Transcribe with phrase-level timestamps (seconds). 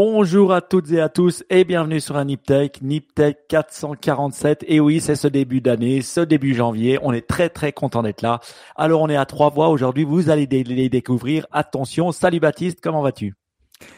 [0.00, 4.64] Bonjour à toutes et à tous et bienvenue sur un NipTech, NipTech 447.
[4.68, 7.00] Et oui, c'est ce début d'année, ce début janvier.
[7.02, 8.38] On est très très content d'être là.
[8.76, 10.04] Alors on est à trois voix aujourd'hui.
[10.04, 11.48] Vous allez les découvrir.
[11.50, 12.12] Attention.
[12.12, 13.34] Salut Baptiste, comment vas-tu?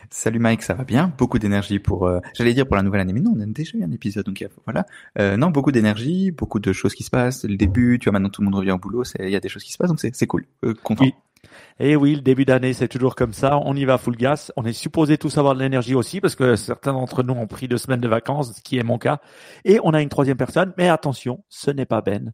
[0.08, 1.12] Salut Mike, ça va bien?
[1.18, 3.76] Beaucoup d'énergie pour, euh, j'allais dire pour la nouvelle année, mais non, on a déjà
[3.76, 4.86] eu un épisode, donc voilà.
[5.18, 7.44] Euh, non, beaucoup d'énergie, beaucoup de choses qui se passent.
[7.44, 9.48] Le début, tu vois, maintenant tout le monde revient au boulot, il y a des
[9.50, 10.46] choses qui se passent, donc c'est cool.
[10.64, 11.04] Euh, content.
[11.78, 13.58] Et oui, le début d'année, c'est toujours comme ça.
[13.64, 14.52] On y va full gas.
[14.56, 17.68] On est supposé tous avoir de l'énergie aussi parce que certains d'entre nous ont pris
[17.68, 19.20] deux semaines de vacances, ce qui est mon cas.
[19.64, 20.72] Et on a une troisième personne.
[20.76, 22.32] Mais attention, ce n'est pas Ben.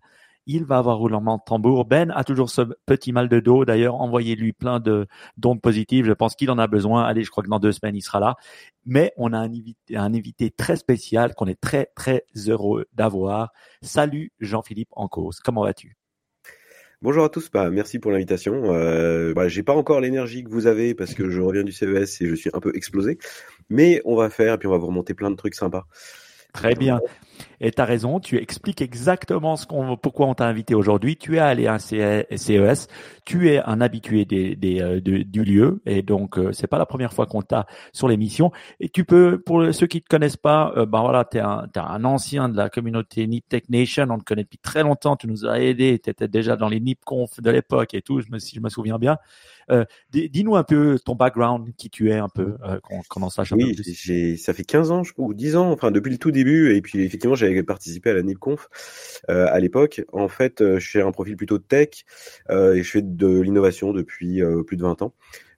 [0.49, 1.85] Il va avoir roulement de tambour.
[1.87, 3.65] Ben a toujours ce petit mal de dos.
[3.65, 6.07] D'ailleurs, envoyez-lui plein de d'ondes positives.
[6.07, 7.05] Je pense qu'il en a besoin.
[7.05, 8.37] Allez, je crois que dans deux semaines, il sera là.
[8.85, 13.52] Mais on a un invité, un invité très spécial qu'on est très, très heureux d'avoir.
[13.82, 15.41] Salut Jean-Philippe Encause.
[15.41, 15.97] Comment vas-tu?
[17.02, 18.75] Bonjour à tous, bah, merci pour l'invitation.
[18.75, 22.23] Euh, bah, j'ai pas encore l'énergie que vous avez parce que je reviens du CES
[22.23, 23.19] et je suis un peu explosé,
[23.69, 25.87] mais on va faire et puis on va vous remonter plein de trucs sympas.
[26.55, 27.01] Très bien.
[27.60, 31.16] Et tu as raison, tu expliques exactement ce qu'on, pourquoi on t'a invité aujourd'hui.
[31.16, 32.88] Tu es allé à un CES,
[33.24, 36.87] tu es un habitué des, des, euh, du lieu, et donc euh, c'est pas la
[36.87, 38.52] première fois qu'on t'a sur l'émission.
[38.80, 41.66] Et tu peux, pour ceux qui te connaissent pas, euh, ben voilà, tu es un,
[41.74, 45.46] un ancien de la communauté NipTech Nation, on te connaît depuis très longtemps, tu nous
[45.46, 48.57] as aidé, tu étais déjà dans les NipConf de l'époque et tout, je me, si
[48.57, 49.18] je me souviens bien.
[49.70, 53.76] Euh, dis-nous un peu ton background, qui tu es un peu, euh, qu'on à Oui,
[53.84, 56.74] j'ai, ça fait 15 ans, je crois, ou 10 ans, enfin depuis le tout début,
[56.74, 58.69] et puis effectivement j'avais participé à la NIPConf
[59.30, 60.02] euh, à l'époque.
[60.13, 62.05] En fait, euh, je suis un profil plutôt tech
[62.51, 65.15] euh, et je fais de l'innovation depuis plus de 20 ans.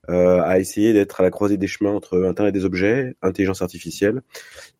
[0.07, 4.23] À essayer d'être à la croisée des chemins entre Internet des objets, intelligence artificielle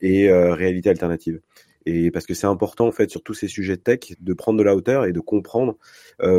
[0.02, 1.40] et réalité alternative.
[1.86, 4.64] Et parce que c'est important en fait sur tous ces sujets tech de prendre de
[4.64, 5.78] la hauteur et de comprendre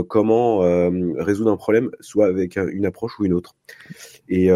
[0.08, 0.58] comment
[1.18, 3.54] résoudre un problème, soit avec une approche ou une autre.
[4.28, 4.50] Et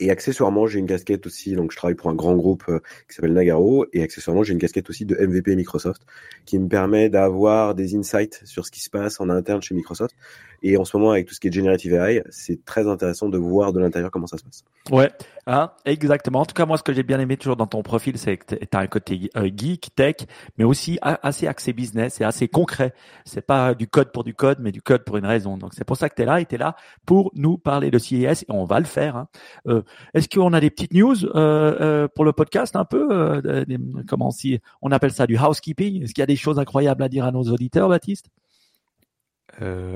[0.00, 3.14] et accessoirement, j'ai une casquette aussi, donc je travaille pour un grand groupe euh, qui
[3.14, 6.02] s'appelle Nagaro, et accessoirement, j'ai une casquette aussi de MVP Microsoft,
[6.46, 10.16] qui me permet d'avoir des insights sur ce qui se passe en interne chez Microsoft.
[10.62, 13.38] Et en ce moment, avec tout ce qui est Generative AI, c'est très intéressant de
[13.38, 14.64] voir de l'intérieur comment ça se passe.
[14.90, 15.10] Ouais,
[15.46, 16.40] hein, exactement.
[16.40, 18.54] En tout cas, moi, ce que j'ai bien aimé toujours dans ton profil, c'est que
[18.54, 20.16] tu as un côté euh, geek, tech,
[20.58, 22.94] mais aussi assez axé business et assez concret.
[23.24, 25.56] C'est pas du code pour du code, mais du code pour une raison.
[25.56, 27.90] Donc, c'est pour ça que tu es là et tu es là pour nous parler
[27.90, 29.16] de CES et on va le faire.
[29.16, 29.28] Hein.
[29.68, 29.82] Euh,
[30.14, 33.64] est-ce qu'on a des petites news euh, euh, pour le podcast un peu euh,
[34.08, 36.02] Comment si on appelle ça du housekeeping?
[36.02, 38.26] Est-ce qu'il y a des choses incroyables à dire à nos auditeurs, Baptiste?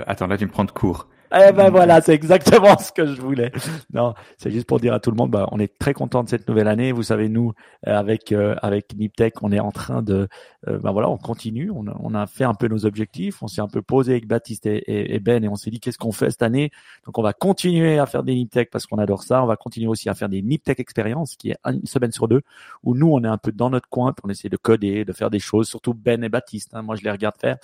[0.06, 1.08] Attends, là tu me prends de court.
[1.36, 3.50] Eh ben voilà, c'est exactement ce que je voulais.
[3.92, 6.28] Non, c'est juste pour dire à tout le monde, bah, on est très content de
[6.28, 6.92] cette nouvelle année.
[6.92, 7.52] Vous savez, nous,
[7.88, 10.28] euh, avec euh, avec Niptech, on est en train de,
[10.68, 11.72] euh, bah voilà, on continue.
[11.74, 13.42] On a, on a fait un peu nos objectifs.
[13.42, 16.12] On s'est un peu posé avec Baptiste et, Ben et on s'est dit qu'est-ce qu'on
[16.12, 16.70] fait cette année?
[17.04, 19.42] Donc on va continuer à faire des Niptech parce qu'on adore ça.
[19.42, 22.42] On va continuer aussi à faire des Niptech expériences, qui est une semaine sur deux,
[22.84, 25.30] où nous on est un peu dans notre coin, on essaie de coder, de faire
[25.30, 26.70] des choses, surtout Ben et Baptiste.
[26.74, 27.56] Hein, moi je les regarde faire.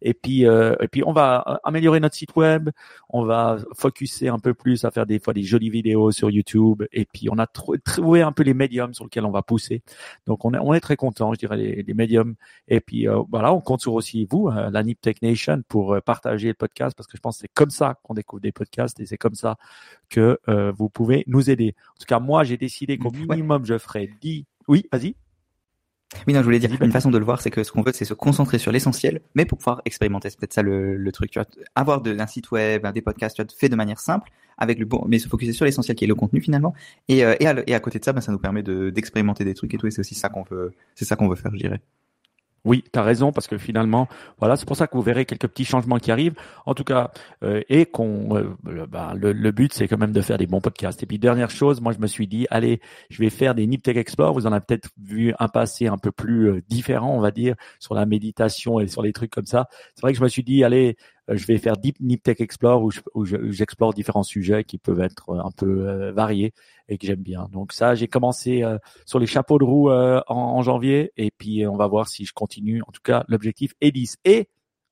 [0.00, 2.70] Et puis et puis on va améliorer notre site web
[3.24, 7.04] va focuser un peu plus à faire des fois des jolies vidéos sur YouTube et
[7.04, 9.82] puis on a trouvé un peu les médiums sur lesquels on va pousser.
[10.26, 12.34] Donc on est, on est très content, je dirais les, les médiums.
[12.68, 15.94] Et puis euh, voilà, on compte sur aussi vous, euh, la Nip Tech Nation, pour
[15.94, 18.52] euh, partager le podcast parce que je pense que c'est comme ça qu'on découvre des
[18.52, 19.56] podcasts et c'est comme ça
[20.08, 20.38] que
[20.76, 21.74] vous pouvez nous aider.
[21.90, 24.44] En tout cas, moi j'ai décidé qu'au minimum je ferai 10.
[24.68, 25.14] Oui, vas-y.
[26.26, 27.92] Oui, non, je voulais dire, une façon de le voir, c'est que ce qu'on veut,
[27.94, 30.30] c'est se concentrer sur l'essentiel, mais pour pouvoir expérimenter.
[30.30, 31.30] C'est peut-être ça le, le, truc.
[31.30, 34.30] Tu vois, avoir de, un site web, des podcasts, tu vois, fait de manière simple,
[34.56, 36.74] avec le bon, mais se focuser sur l'essentiel qui est le contenu finalement.
[37.08, 39.54] Et, euh, et, à, et, à, côté de ça, ben, ça nous permet d'expérimenter des
[39.54, 39.86] trucs et tout.
[39.86, 41.80] Et c'est aussi ça qu'on veut, c'est ça qu'on veut faire, je dirais.
[42.64, 44.08] Oui, tu as raison, parce que finalement,
[44.38, 46.34] voilà, c'est pour ça que vous verrez quelques petits changements qui arrivent.
[46.66, 48.28] En tout cas, euh, et qu'on,
[48.88, 51.02] bah, le, but, c'est quand même de faire des bons podcasts.
[51.02, 52.80] Et puis dernière chose, moi, je me suis dit, allez,
[53.10, 54.34] je vais faire des Niptech Explore.
[54.34, 57.54] Vous en avez peut-être vu un passé un peu plus euh, différent, on va dire,
[57.78, 59.68] sur la méditation et sur les trucs comme ça.
[59.94, 60.96] C'est vrai que je me suis dit, allez,
[61.28, 65.40] je vais faire Deep Nip Tech Explore où, j'explore différents sujets qui peuvent être euh,
[65.44, 66.52] un peu euh, variés
[66.88, 67.48] et que j'aime bien.
[67.52, 68.64] Donc ça, j'ai commencé
[69.04, 72.80] sur les chapeaux de roue en, janvier et puis on va voir si je continue.
[72.86, 74.16] En tout cas, l'objectif est 10.
[74.24, 74.48] Et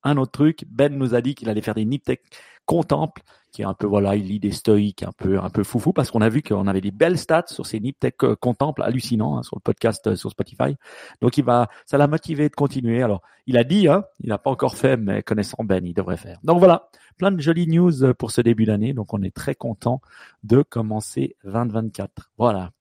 [0.07, 2.21] un autre truc, Ben nous a dit qu'il allait faire des Nip Tech
[2.65, 3.23] Contemple
[3.57, 6.11] qui est un peu voilà, il lit des stoïques un peu un peu foufou parce
[6.11, 9.43] qu'on a vu qu'on avait des belles stats sur ces Niptech euh, Contemple hallucinants hein,
[9.43, 10.77] sur le podcast euh, sur Spotify.
[11.23, 13.03] Donc il va, ça l'a motivé de continuer.
[13.03, 16.19] Alors il a dit, hein, il n'a pas encore fait, mais connaissant Ben, il devrait
[16.19, 16.39] faire.
[16.43, 18.93] Donc voilà, plein de jolies news euh, pour ce début d'année.
[18.93, 20.03] Donc on est très content
[20.45, 22.31] de commencer 2024.
[22.37, 22.73] Voilà.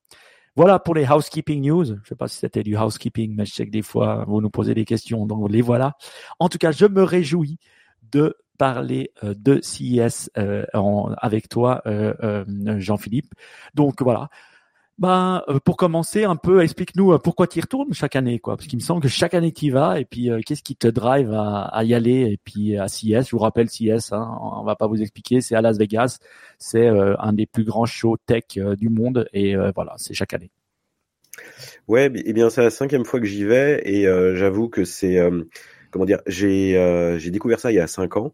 [0.55, 1.85] Voilà pour les housekeeping news.
[1.85, 4.49] Je sais pas si c'était du housekeeping, mais je sais que des fois vous nous
[4.49, 5.97] posez des questions, donc les voilà.
[6.39, 7.59] En tout cas, je me réjouis
[8.11, 10.65] de parler euh, de CIS euh,
[11.17, 12.45] avec toi, euh,
[12.79, 13.33] Jean-Philippe.
[13.73, 14.29] Donc voilà.
[14.97, 18.55] Ben, euh, pour commencer un peu, explique-nous euh, pourquoi tu y retournes chaque année, quoi.
[18.55, 20.77] Parce qu'il me semble que chaque année tu y vas, et puis euh, qu'est-ce qui
[20.77, 23.27] te drive à, y aller, et puis à CES.
[23.27, 26.19] Je vous rappelle CES, hein, on va pas vous expliquer, c'est à Las Vegas,
[26.59, 28.43] c'est un des plus grands shows tech
[28.77, 30.49] du monde, et voilà, c'est chaque année.
[31.89, 34.05] Ouais, eh bien c'est la cinquième fois que j'y vais, et
[34.35, 35.19] j'avoue que c'est
[35.91, 38.31] comment dire, j'ai j'ai découvert ça il y a cinq ans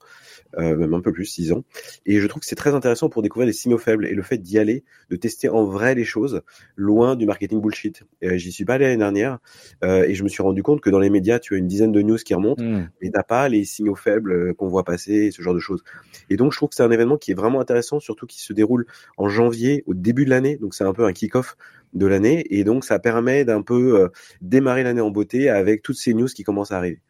[0.57, 1.63] euh, même un peu plus, 6 ans.
[2.06, 4.38] Et je trouve que c'est très intéressant pour découvrir les signaux faibles et le fait
[4.38, 6.42] d'y aller, de tester en vrai les choses,
[6.75, 8.03] loin du marketing bullshit.
[8.24, 9.39] Euh, J'y suis pas allé l'année dernière
[9.83, 11.92] euh, et je me suis rendu compte que dans les médias, tu as une dizaine
[11.92, 12.89] de news qui remontent, mmh.
[13.01, 15.83] mais t'as pas les signaux faibles euh, qu'on voit passer, ce genre de choses.
[16.30, 18.54] Et donc je trouve que c'est un événement qui est vraiment intéressant, surtout qui se
[18.54, 18.86] déroule
[19.18, 20.57] en janvier, au début de l'année.
[20.57, 21.56] Donc c'est un peu un kick-off
[21.94, 24.07] de l'année et donc ça permet d'un peu euh,
[24.42, 27.01] démarrer l'année en beauté avec toutes ces news qui commencent à arriver.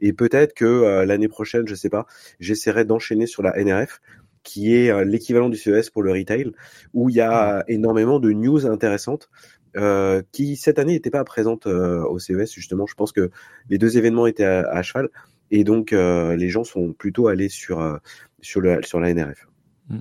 [0.00, 2.06] Et peut-être que euh, l'année prochaine, je sais pas,
[2.40, 4.00] j'essaierai d'enchaîner sur la NRF
[4.46, 6.52] qui est euh, l'équivalent du CES pour le retail,
[6.94, 9.28] où il y a énormément de news intéressantes
[9.76, 12.86] euh, qui cette année n'étaient pas présentes euh, au CES justement.
[12.86, 13.30] Je pense que
[13.68, 15.08] les deux événements étaient à, cheval
[15.50, 18.00] et donc les gens sont plutôt allés sur
[18.40, 19.46] sur le sur la NRF.
[19.88, 20.00] Hmm.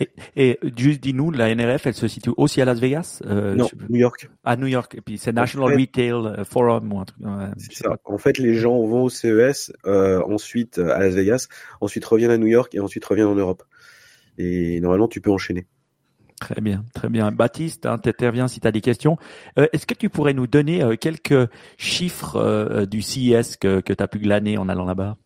[0.00, 3.68] Et, et, juste dis-nous, la NRF, elle se situe aussi à Las Vegas euh, Non,
[3.90, 4.30] New York.
[4.44, 4.94] À New York.
[4.96, 7.22] Et puis c'est National Retail euh, Forum ou un truc.
[7.58, 7.98] c'est ça.
[8.04, 11.48] En fait, les gens vont au CES, euh, ensuite à Las Vegas,
[11.80, 13.62] ensuite reviennent à New York et ensuite reviennent en Europe.
[14.38, 15.66] Et normalement, tu peux enchaîner.
[16.40, 17.32] Très bien, très bien.
[17.32, 19.16] Baptiste, hein, tu interviens si tu as des questions.
[19.58, 23.92] Euh, Est-ce que tu pourrais nous donner euh, quelques chiffres euh, du CES que, que
[23.92, 25.16] tu as pu glaner en allant là-bas?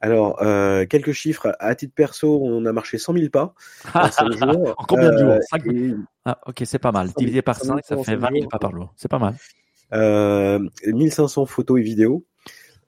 [0.00, 1.56] Alors, euh, quelques chiffres.
[1.58, 3.54] À titre perso, on a marché 100 000 pas
[3.94, 4.74] en 5 jours.
[4.76, 5.38] en combien de jours?
[5.66, 7.10] Euh, ah, Ok, c'est pas mal.
[7.16, 8.92] Divisé par 5, ça fait 20 000 pas par jour.
[8.96, 9.34] C'est pas mal.
[9.94, 12.24] Euh, 1500 photos et vidéos.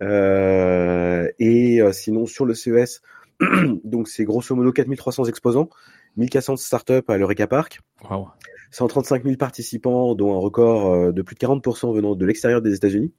[0.02, 3.00] Euh, et euh, sinon, sur le CES,
[3.84, 5.70] donc c'est grosso modo 4300 exposants,
[6.16, 7.80] 1400 startups à l'Eureka Park.
[8.08, 8.28] Wow.
[8.70, 12.74] 135 000 participants, dont un record euh, de plus de 40% venant de l'extérieur des
[12.74, 13.12] États-Unis.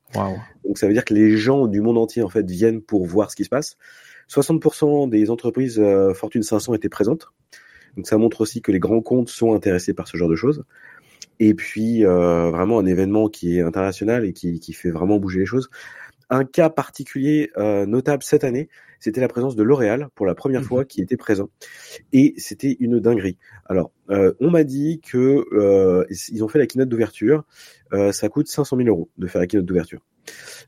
[0.65, 3.31] Donc ça veut dire que les gens du monde entier en fait viennent pour voir
[3.31, 3.77] ce qui se passe.
[4.29, 7.27] 60% des entreprises euh, Fortune 500 étaient présentes.
[7.97, 10.63] Donc ça montre aussi que les grands comptes sont intéressés par ce genre de choses.
[11.39, 15.39] Et puis euh, vraiment un événement qui est international et qui, qui fait vraiment bouger
[15.39, 15.69] les choses.
[16.29, 20.63] Un cas particulier euh, notable cette année, c'était la présence de L'Oréal pour la première
[20.63, 20.87] fois mhm.
[20.87, 21.49] qui était présent.
[22.13, 23.37] Et c'était une dinguerie.
[23.65, 27.43] Alors, euh, on m'a dit que euh, ils ont fait la keynote d'ouverture.
[27.93, 30.01] Euh, ça coûte 500 000 euros de faire la keynote d'ouverture.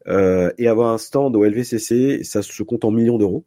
[0.08, 3.46] Euh, et avoir un stand au LVCC, ça se compte en millions d'euros.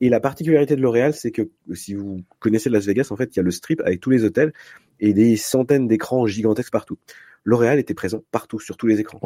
[0.00, 3.38] Et la particularité de L'Oréal, c'est que si vous connaissez Las Vegas, en fait, il
[3.38, 4.52] y a le strip avec tous les hôtels
[5.00, 6.98] et des centaines d'écrans gigantesques partout.
[7.44, 9.18] L'Oréal était présent partout, sur tous les écrans.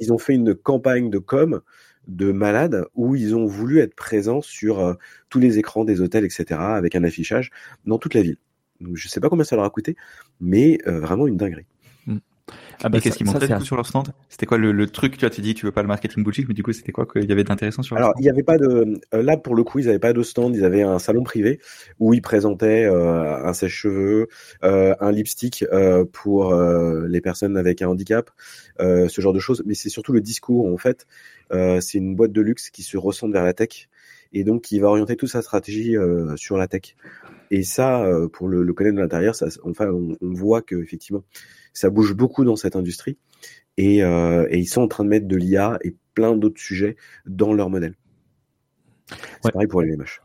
[0.00, 1.60] Ils ont fait une campagne de com
[2.06, 4.94] de malades où ils ont voulu être présents sur euh,
[5.28, 7.50] tous les écrans des hôtels, etc., avec un affichage
[7.84, 8.38] dans toute la ville.
[8.80, 9.96] Donc, je sais pas combien ça leur a coûté,
[10.40, 11.66] mais euh, vraiment une dinguerie.
[12.82, 14.08] Ah bah, qu'est-ce qu'ils montraient du coup sur leur stand?
[14.28, 16.54] C'était quoi le, le, truc Tu as dit tu veux pas le marketing bullshit, mais
[16.54, 19.00] du coup c'était quoi qu'il y avait d'intéressant sur Alors il y avait pas de
[19.14, 21.60] euh, là pour le coup ils avaient pas de stand, ils avaient un salon privé
[21.98, 24.28] où ils présentaient euh, un sèche-cheveux,
[24.64, 28.30] euh, un lipstick euh, pour les personnes avec un handicap,
[28.78, 29.62] ce genre de choses.
[29.66, 31.06] Mais c'est surtout le discours en fait.
[31.50, 33.88] c'est une boîte de luxe qui se ressent vers la tech
[34.32, 35.96] et donc qui va orienter toute sa stratégie
[36.36, 36.96] sur la tech.
[37.50, 41.24] Et ça, pour le, le connaître de l'intérieur, ça, enfin, on, on voit que effectivement,
[41.78, 43.18] ça bouge beaucoup dans cette industrie
[43.76, 46.96] et, euh, et ils sont en train de mettre de l'IA et plein d'autres sujets
[47.26, 47.94] dans leur modèle.
[49.42, 50.20] C'est pareil pour les LMH.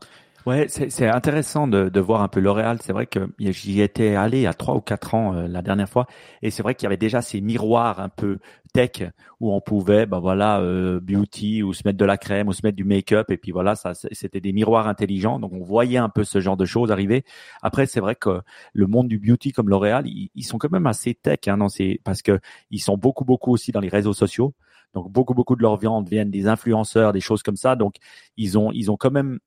[0.46, 2.76] Ouais, c'est intéressant de, de, voir un peu L'Oréal.
[2.82, 6.06] C'est vrai que j'y étais allé a trois ou quatre ans euh, la dernière fois,
[6.42, 8.38] et c'est vrai qu'il y avait déjà ces miroirs un peu
[8.74, 9.04] tech
[9.40, 12.60] où on pouvait, ben voilà, euh, beauty ou se mettre de la crème ou se
[12.62, 15.38] mettre du make-up, et puis voilà, ça, c'était des miroirs intelligents.
[15.38, 17.24] Donc on voyait un peu ce genre de choses arriver.
[17.62, 18.42] Après, c'est vrai que
[18.74, 21.68] le monde du beauty comme L'Oréal, ils, sont quand même assez tech, hein, non,
[22.04, 22.38] parce que
[22.70, 24.52] ils sont beaucoup beaucoup aussi dans les réseaux sociaux.
[24.94, 27.76] Donc beaucoup beaucoup de leur viande viennent des influenceurs, des choses comme ça.
[27.76, 27.96] Donc
[28.36, 29.40] ils ont ils ont quand même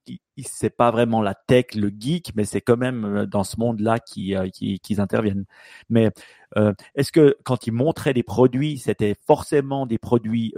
[0.44, 4.00] c'est pas vraiment la tech, le geek, mais c'est quand même euh, dans ce monde-là
[4.00, 5.46] qui euh, qui qu'ils interviennent.
[5.90, 6.12] Mais
[6.58, 10.54] euh, est-ce que quand ils montraient des produits, c'était forcément des produits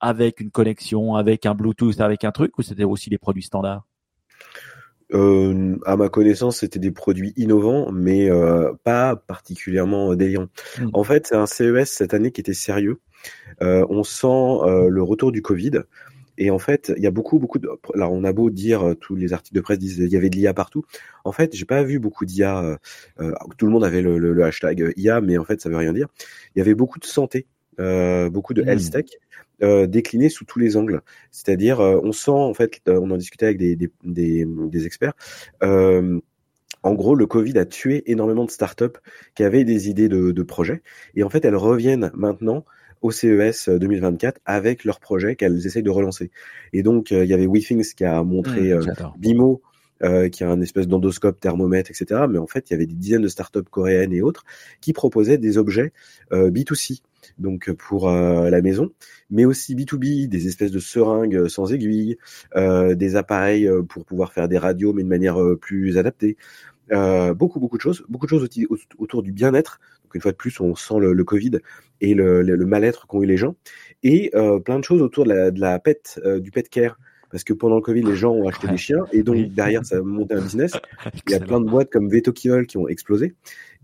[0.00, 3.84] avec une connexion, avec un Bluetooth, avec un truc, ou c'était aussi des produits standards?
[5.14, 10.48] Euh, à ma connaissance, c'était des produits innovants, mais euh, pas particulièrement délirants.
[10.78, 10.88] Mmh.
[10.92, 12.98] En fait, c'est un CES cette année qui était sérieux.
[13.62, 15.82] Euh, on sent euh, le retour du Covid.
[16.36, 17.68] Et en fait, il y a beaucoup, beaucoup de.
[17.94, 20.30] Alors, on a beau dire, euh, tous les articles de presse disent il y avait
[20.30, 20.84] de l'IA partout.
[21.24, 22.78] En fait, j'ai pas vu beaucoup d'IA.
[23.56, 26.08] tout le monde avait le, le, hashtag IA, mais en fait, ça veut rien dire.
[26.54, 27.46] Il y avait beaucoup de santé,
[27.78, 28.90] beaucoup de health mmh.
[28.90, 29.06] tech,
[29.62, 31.02] euh, décliné sous tous les angles.
[31.30, 35.14] C'est-à-dire, on sent en fait, on en discutait avec des, des, des, des experts,
[35.62, 36.20] euh,
[36.82, 38.98] en gros, le Covid a tué énormément de startups
[39.34, 40.82] qui avaient des idées de, de projets.
[41.14, 42.66] Et en fait, elles reviennent maintenant
[43.00, 46.30] au CES 2024 avec leurs projets qu'elles essayent de relancer.
[46.74, 48.84] Et donc, il y avait WeThings qui a montré mmh,
[49.16, 49.62] Bimo,
[50.02, 52.22] euh, qui a un espèce d'endoscope, thermomètre, etc.
[52.28, 54.44] Mais en fait, il y avait des dizaines de startups coréennes et autres
[54.80, 55.92] qui proposaient des objets
[56.32, 57.00] euh, B2C,
[57.38, 58.90] donc pour euh, la maison,
[59.30, 62.16] mais aussi B2B, des espèces de seringues sans aiguille,
[62.56, 66.36] euh, des appareils euh, pour pouvoir faire des radios, mais de manière plus adaptée.
[66.90, 68.48] beaucoup, beaucoup de choses, beaucoup de choses
[68.98, 69.80] autour du bien-être.
[70.04, 71.58] Donc une fois de plus, on sent le, Covid
[72.00, 73.56] et le, mal-être qu'ont eu les gens,
[74.02, 74.30] et
[74.64, 76.98] plein de choses autour de la pet, du pet care
[77.34, 79.96] parce que pendant le Covid, les gens ont acheté des chiens et donc derrière, ça
[79.96, 80.70] a monté un business.
[81.26, 83.34] Il y a plein de boîtes comme Veto qui ont explosé.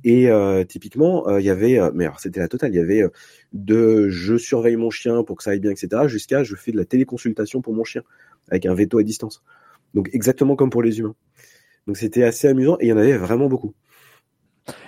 [0.05, 2.81] Et euh, typiquement, euh, il y avait, euh, mais alors c'était la totale, il y
[2.81, 3.03] avait
[3.53, 6.77] de je surveille mon chien pour que ça aille bien, etc., jusqu'à je fais de
[6.77, 8.03] la téléconsultation pour mon chien
[8.51, 9.43] avec un veto à distance.
[9.95, 11.17] Donc exactement comme pour les humains.
[11.89, 13.75] Donc c'était assez amusant et il y en avait vraiment beaucoup.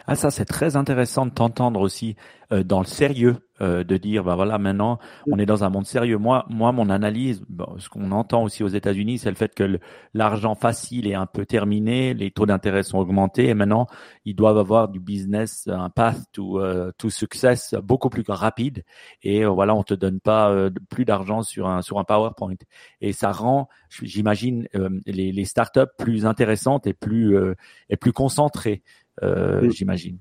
[0.07, 2.17] Ah ça c'est très intéressant de t'entendre aussi
[2.53, 4.99] euh, dans le sérieux euh, de dire bah voilà maintenant
[5.31, 6.19] on est dans un monde sérieux.
[6.19, 7.45] Moi moi mon analyse
[7.79, 9.79] ce qu'on entend aussi aux États-Unis c'est le fait que
[10.13, 13.87] l'argent facile est un peu terminé, les taux d'intérêt sont augmentés et maintenant
[14.25, 18.85] ils doivent avoir du business un path to euh, to success beaucoup plus rapide.
[19.23, 20.53] Et voilà on te donne pas
[20.91, 22.57] plus d'argent sur un sur un PowerPoint.
[23.01, 24.67] Et ça rend j'imagine
[25.07, 27.37] les les startups plus intéressantes et plus
[27.89, 28.83] et plus concentrées
[29.23, 30.19] euh, j'imagine.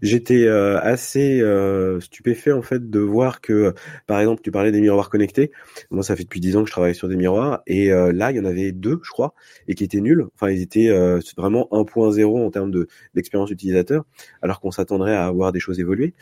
[0.00, 3.74] J'étais euh, assez euh, stupéfait en fait de voir que,
[4.06, 5.50] par exemple, tu parlais des miroirs connectés.
[5.90, 8.36] Moi, ça fait depuis dix ans que je travaille sur des miroirs et là, il
[8.36, 9.34] y en avait deux, je crois,
[9.66, 10.26] et qui étaient nuls.
[10.34, 10.90] Enfin, ils étaient
[11.36, 14.04] vraiment 1.0 en termes de d'expérience utilisateur,
[14.42, 16.14] alors qu'on s'attendrait à avoir des choses évoluées.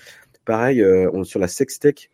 [0.44, 2.10] Pareil, on, sur la sextech,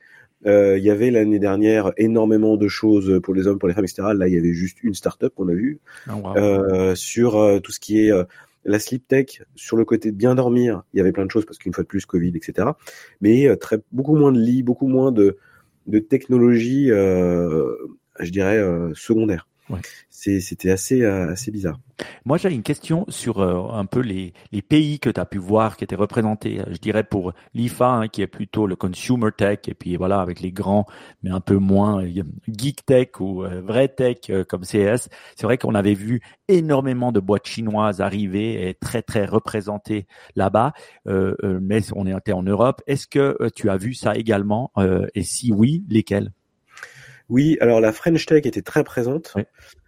[0.46, 4.08] il y avait l'année dernière énormément de choses pour les hommes, pour les femmes, etc.
[4.14, 8.00] Là, il y avait juste une startup qu'on a vue oh, sur tout ce qui
[8.00, 8.12] est
[8.64, 11.46] la sleep tech, sur le côté de bien dormir, il y avait plein de choses
[11.46, 12.68] parce qu'une fois de plus, Covid, etc.
[13.20, 15.38] Mais euh, très, beaucoup moins de lits, beaucoup moins de,
[15.86, 17.74] de technologie, euh,
[18.18, 19.48] je dirais, euh, secondaire.
[19.70, 19.80] Ouais.
[20.08, 21.78] C'était assez, euh, assez bizarre.
[22.24, 25.38] Moi, j'avais une question sur euh, un peu les, les pays que tu as pu
[25.38, 26.60] voir qui étaient représentés.
[26.68, 30.40] Je dirais pour l'IFA, hein, qui est plutôt le consumer tech, et puis voilà, avec
[30.40, 30.84] les grands,
[31.22, 35.08] mais un peu moins euh, geek tech ou vrai tech comme CS.
[35.36, 40.72] C'est vrai qu'on avait vu énormément de boîtes chinoises arriver et très, très représentées là-bas.
[41.06, 42.82] mais on était en Europe.
[42.86, 44.72] Est-ce que tu as vu ça également?
[45.14, 46.32] Et si oui, lesquels
[47.30, 49.34] oui, alors la French Tech était très présente.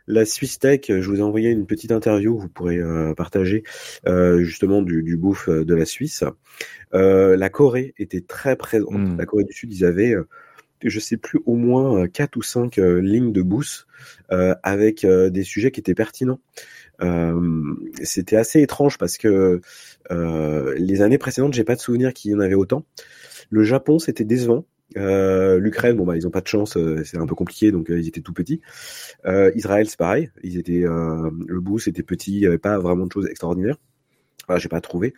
[0.07, 3.65] La Swiss Tech, je vous ai envoyé une petite interview, vous pourrez euh, partager
[4.07, 6.25] euh, justement du, du bouffe euh, de la Suisse.
[6.93, 8.93] la Corée était très présente.
[8.93, 9.17] Hmm.
[9.19, 10.15] La Corée du Sud, ils avaient,
[10.85, 13.87] je sais plus, au moins quatre ou cinq lignes de boost
[14.29, 16.41] avec des sujets qui étaient pertinents.
[18.03, 19.61] C'était assez étrange parce que
[20.11, 22.85] les années précédentes, j'ai pas de souvenir qu'il y en avait autant.
[23.51, 24.65] Le Japon, c'était décevant.
[24.97, 27.91] Euh, L'Ukraine, bon bah ils ont pas de chance, euh, c'est un peu compliqué, donc
[27.91, 28.61] euh, ils étaient tout petits.
[29.55, 33.13] Israël, c'est pareil, ils étaient le bout, c'était petit, il y avait pas vraiment de
[33.13, 33.77] choses extraordinaires.
[34.49, 35.15] Enfin, j'ai pas trouvé,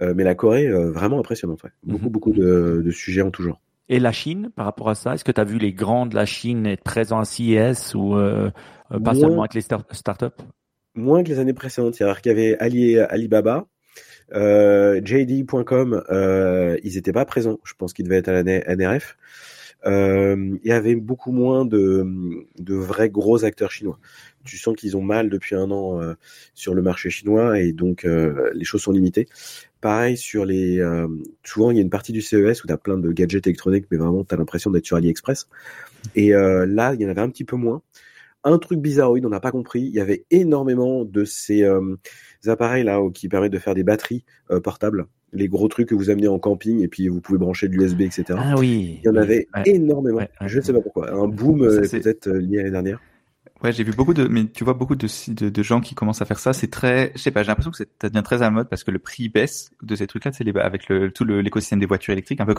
[0.00, 1.62] mais la Corée, vraiment impressionnante.
[1.64, 1.70] Ouais.
[1.82, 2.12] Beaucoup mhm.
[2.12, 3.60] beaucoup de, de, sujets en tout genre.
[3.88, 6.14] Et la Chine, par rapport à ça, est-ce que tu as vu les grands de
[6.14, 10.26] la Chine être présents à CES ou pas seulement avec les startups
[10.94, 11.94] Moins que les années précédentes.
[11.94, 13.66] Qu'il y avait Ali, Alibaba,
[14.32, 17.58] JD.com, euh, ils n'étaient pas présents.
[17.64, 19.16] Je pense qu'ils devaient être à la NRF.
[19.86, 22.04] Euh, il y avait beaucoup moins de,
[22.58, 23.98] de vrais gros acteurs chinois.
[24.44, 26.14] Tu sens qu'ils ont mal depuis un an euh,
[26.54, 29.28] sur le marché chinois et donc euh, les choses sont limitées.
[29.80, 30.80] Pareil sur les.
[30.80, 31.06] Euh,
[31.44, 33.86] souvent, il y a une partie du CES où tu as plein de gadgets électroniques,
[33.90, 35.48] mais vraiment, tu as l'impression d'être sur AliExpress.
[36.14, 37.82] Et là, il y en avait un petit peu moins
[38.44, 39.82] un truc bizarroïde, on n'a pas compris.
[39.82, 41.96] Il y avait énormément de ces, euh,
[42.46, 46.10] appareils là qui permettent de faire des batteries euh, portables, les gros trucs que vous
[46.10, 48.24] amenez en camping et puis vous pouvez brancher de l'USB, etc.
[48.36, 49.00] Ah oui.
[49.02, 50.20] Il y en avait énormément.
[50.46, 51.12] Je ne sais pas pourquoi.
[51.12, 53.00] Un boom euh, peut-être lié à l'année dernière.
[53.62, 56.22] Ouais, j'ai vu beaucoup de, mais tu vois beaucoup de, de, de, gens qui commencent
[56.22, 56.52] à faire ça.
[56.52, 58.84] C'est très, je sais pas, j'ai l'impression que ça devient très à la mode parce
[58.84, 60.30] que le prix baisse de ces trucs-là.
[60.32, 62.54] C'est avec le, tout l'écosystème des voitures électriques, un peu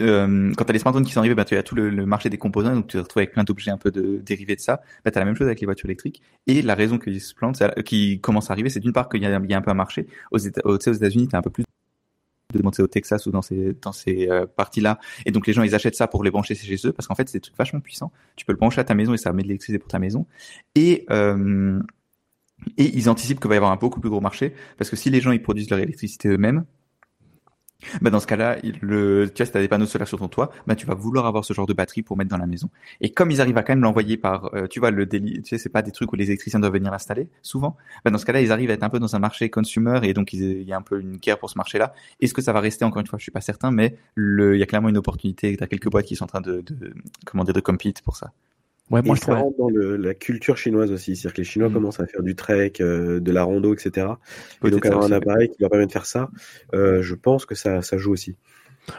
[0.00, 2.30] euh, quand tu as les smartphones qui sont arrivés, bah, tu as tout le, marché
[2.30, 4.80] des composants, donc tu te retrouves avec plein d'objets un peu de, dérivés de ça.
[5.04, 6.22] Bah, tu as la même chose avec les voitures électriques.
[6.46, 9.26] Et la raison qu'ils se plantent, qui commence à arriver, c'est d'une part qu'il y,
[9.26, 10.06] y, a un peu un marché.
[10.30, 11.64] Aux États-Unis, tu as un peu plus
[12.52, 14.98] de demander au Texas ou dans ces dans ces euh, parties-là.
[15.24, 17.28] Et donc les gens ils achètent ça pour les brancher chez eux parce qu'en fait
[17.28, 18.12] c'est des trucs vachement puissants.
[18.36, 20.26] Tu peux le brancher à ta maison et ça met de l'électricité pour ta maison.
[20.74, 21.80] Et euh,
[22.78, 25.10] et ils anticipent qu'il va y avoir un beaucoup plus gros marché parce que si
[25.10, 26.64] les gens ils produisent leur électricité eux-mêmes,
[28.00, 30.50] Bah dans ce cas-là, le, tu vois, si t'as des panneaux solaires sur ton toit,
[30.66, 32.70] bah tu vas vouloir avoir ce genre de batterie pour mettre dans la maison.
[33.00, 35.50] Et comme ils arrivent à quand même l'envoyer par, euh, tu vois, le délit, tu
[35.50, 37.76] sais, c'est pas des trucs où les électriciens doivent venir l'installer, souvent.
[38.04, 40.14] Bah dans ce cas-là, ils arrivent à être un peu dans un marché consumer et
[40.14, 41.94] donc il y a un peu une guerre pour ce marché-là.
[42.20, 44.60] Est-ce que ça va rester encore une fois, je suis pas certain, mais le, il
[44.60, 45.56] y a clairement une opportunité.
[45.56, 46.94] T'as quelques boîtes qui sont en train de, de
[47.26, 48.32] comment dire, de compete pour ça.
[48.90, 51.44] Ouais, moi, et je ça rentre dans le, la culture chinoise aussi, c'est-à-dire que les
[51.44, 51.72] Chinois mmh.
[51.72, 54.06] commencent à faire du trek, euh, de la rando, etc.
[54.64, 56.30] Et donc avoir un appareil qui leur permet de faire ça,
[56.72, 58.36] euh, je pense que ça, ça joue aussi.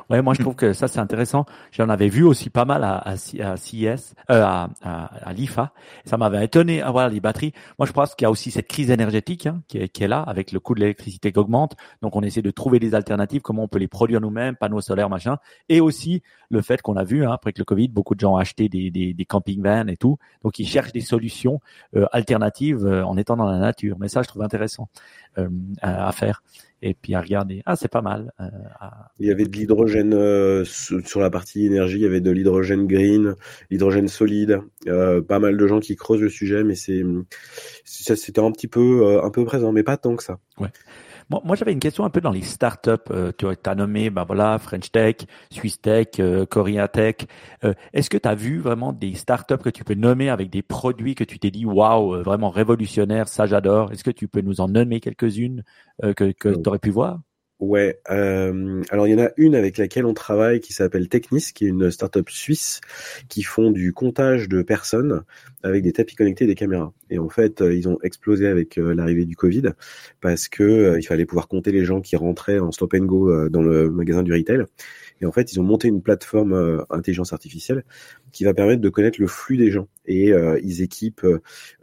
[0.10, 1.46] Ouais, moi je trouve que ça c'est intéressant.
[1.72, 5.74] J'en avais vu aussi pas mal à, à, à CIS, euh, à, à, l'IFA.
[6.06, 7.53] Ça m'avait étonné à voir les batteries.
[7.79, 10.08] Moi je pense qu'il y a aussi cette crise énergétique hein, qui, est, qui, est,
[10.08, 11.75] là avec le coût de l'électricité qui augmente.
[12.01, 15.10] Donc on essaie de trouver des alternatives, comment on peut les produire nous-mêmes, panneaux solaires,
[15.10, 15.38] machin.
[15.70, 18.34] Et aussi le fait qu'on a vu hein, après que le Covid, beaucoup de gens
[18.34, 20.17] ont acheté des, des, des camping vans et tout.
[20.44, 21.60] Donc ils cherchent des solutions
[21.96, 23.98] euh, alternatives euh, en étant dans la nature.
[24.00, 24.89] Mais ça je trouve intéressant
[25.38, 25.50] euh,
[25.82, 26.41] à faire
[26.81, 27.62] et puis à regarder.
[27.65, 28.31] Ah, c'est pas mal.
[28.39, 28.46] Euh,
[29.19, 32.88] il y avait de l'hydrogène euh, sur la partie énergie, il y avait de l'hydrogène
[32.88, 33.36] green,
[33.69, 34.60] l'hydrogène solide.
[34.88, 37.03] Euh, pas mal de gens qui creusent le sujet, mais c'est
[37.84, 40.39] c'était un petit peu un peu présent, mais pas tant que ça.
[40.60, 40.69] Ouais.
[41.29, 42.91] Moi, moi j'avais une question un peu dans les startups.
[43.12, 45.17] Euh, tu as nommé, bah voilà, French Tech,
[45.51, 47.15] Swiss Tech, euh, Korea Tech.
[47.63, 50.62] Euh, est-ce que tu as vu vraiment des startups que tu peux nommer avec des
[50.62, 53.91] produits que tu t'es dit, waouh, vraiment révolutionnaire, ça j'adore.
[53.91, 55.63] Est-ce que tu peux nous en nommer quelques-unes
[56.01, 57.19] que, que tu aurais pu voir?
[57.59, 61.53] Ouais, euh, alors il y en a une avec laquelle on travaille qui s'appelle Technis,
[61.55, 62.81] qui est une startup suisse
[63.29, 65.23] qui font du comptage de personnes
[65.63, 66.93] avec des tapis connectés et des caméras.
[67.09, 69.71] Et en fait, euh, ils ont explosé avec euh, l'arrivée du Covid
[70.21, 73.63] parce que il fallait pouvoir compter les gens qui rentraient en stop and go dans
[73.63, 74.65] le magasin du retail.
[75.21, 77.83] Et en fait, ils ont monté une plateforme euh, intelligence artificielle
[78.31, 79.88] qui va permettre de connaître le flux des gens.
[80.05, 81.25] Et euh, ils équipent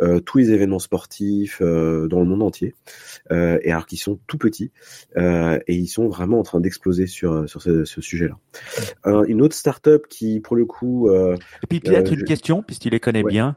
[0.00, 2.74] euh, tous les événements sportifs dans le monde entier.
[3.30, 4.70] et alors qu'ils sont tout petits
[5.16, 8.38] et ils sont vraiment en train d'exploser sur sur ce, ce sujet-là.
[9.26, 11.10] une autre startup qui, pour le coup.
[11.10, 13.56] et puis peut-être une question, puisqu'il les connaît bien.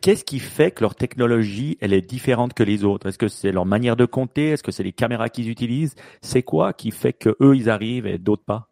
[0.00, 3.08] Qu'est-ce qui fait que leur technologie elle est différente que les autres?
[3.08, 4.50] Est-ce que c'est leur manière de compter?
[4.50, 5.94] Est-ce que c'est les caméras qu'ils utilisent?
[6.22, 8.69] C'est quoi qui fait que eux ils arrivent et d'autres pas?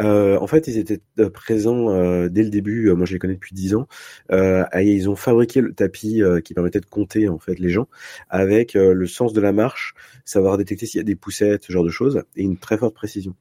[0.00, 2.92] Euh, en fait, ils étaient euh, présents euh, dès le début.
[2.94, 3.86] moi, je les connais depuis dix ans.
[4.30, 7.88] et ils ont fabriqué le tapis qui permettait de compter en fait les gens
[8.28, 9.94] avec le sens de la marche,
[10.24, 12.94] savoir détecter s'il y a des poussettes, ce genre de choses, et une très forte
[12.94, 13.34] précision.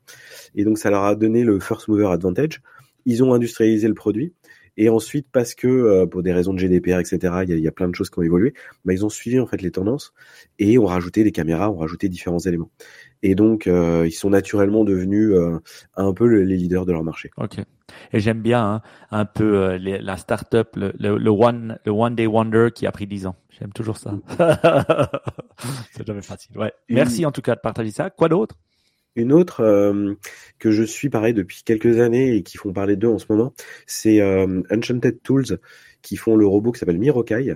[0.56, 2.62] Et donc, ça leur a donné le first mover advantage.
[3.06, 4.34] Ils ont industrialisé le produit.
[4.78, 7.68] Et ensuite, parce que pour des raisons de GDPR, etc., il y, a, il y
[7.68, 8.54] a plein de choses qui ont évolué,
[8.86, 10.14] bah, ils ont suivi en fait les tendances
[10.58, 12.72] et ont rajouté des caméras, ont rajouté différents éléments
[13.22, 15.60] et donc euh, ils sont naturellement devenus euh,
[15.96, 17.32] un peu les leaders de leur marché.
[17.38, 17.60] Ok.
[18.14, 22.16] Et j'aime bien hein, un peu euh, les, la startup, le, le, one, le one
[22.16, 23.36] day wonder qui a pris 10 ans.
[23.50, 24.12] J'aime toujours ça.
[24.12, 24.22] Mm.
[25.92, 26.58] C'est jamais facile.
[26.58, 26.72] Ouais.
[26.90, 28.10] Merci en tout cas de partager ça.
[28.10, 28.56] Quoi d'autre?
[29.16, 30.14] Une autre euh,
[30.60, 33.54] que je suis pareil depuis quelques années et qui font parler d'eux en ce moment,
[33.88, 35.60] c'est euh, Enchanted Tools
[36.02, 37.56] qui font le robot qui s'appelle Mirokai.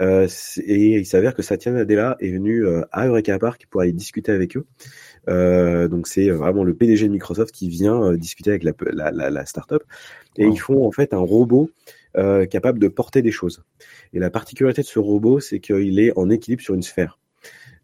[0.00, 0.26] Euh,
[0.64, 4.32] et il s'avère que Satya Nadella est venu euh, à Eureka Park pour aller discuter
[4.32, 4.66] avec eux.
[5.28, 9.30] Euh, donc c'est vraiment le PDG de Microsoft qui vient discuter avec la, la, la,
[9.30, 9.82] la startup.
[10.36, 11.70] Et ils font en fait un robot
[12.14, 13.62] capable de porter des choses.
[14.12, 17.18] Et la particularité de ce robot, c'est qu'il est en équilibre sur une sphère.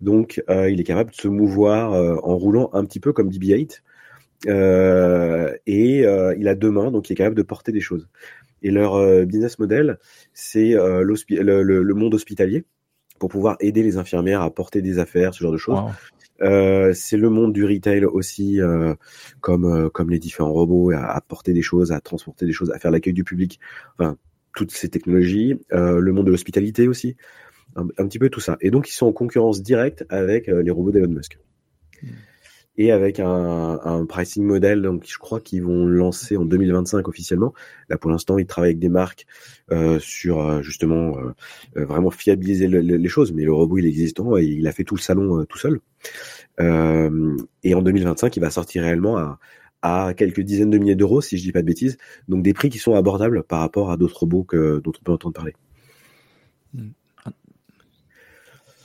[0.00, 1.92] Donc il est capable de se mouvoir
[2.24, 3.82] en roulant un petit peu comme BB-8.
[5.66, 8.08] et il a deux mains, donc il est capable de porter des choses.
[8.62, 9.98] Et leur euh, business model,
[10.32, 12.64] c'est euh, le, le, monde hospitalier
[13.18, 15.78] pour pouvoir aider les infirmières à porter des affaires, ce genre de choses.
[16.42, 18.94] Euh, c'est le monde du retail aussi, euh,
[19.40, 22.70] comme euh, comme les différents robots, à, à, porter des choses, à transporter des choses,
[22.72, 23.58] à faire l'accueil du public.
[23.98, 24.16] Enfin,
[24.54, 25.58] toutes ces technologies.
[25.70, 27.16] le monde de l'hospitalité aussi,
[27.76, 28.56] un, petit peu tout ça.
[28.62, 31.38] Et donc ils sont en concurrence directe avec les robots d'Elon Musk.
[32.02, 32.08] Hmm
[32.78, 34.82] et avec un, un, pricing model.
[34.82, 37.54] Donc, je crois qu'ils vont lancer en 2025 officiellement.
[37.88, 39.26] Là, pour l'instant, ils travaillent avec des marques
[39.72, 43.32] euh, sur euh, justement euh, vraiment fiabiliser les choses.
[43.32, 45.80] Mais le robot, il est existant et il a fait tout le salon tout seul.
[46.58, 49.38] et en 2025, il va sortir réellement à,
[49.82, 51.96] à quelques dizaines de milliers d'euros, si je dis pas de bêtises.
[52.28, 55.12] Donc, des prix qui sont abordables par rapport à d'autres robots que, dont on peut
[55.12, 55.54] entendre parler.
[56.74, 56.90] Hmm.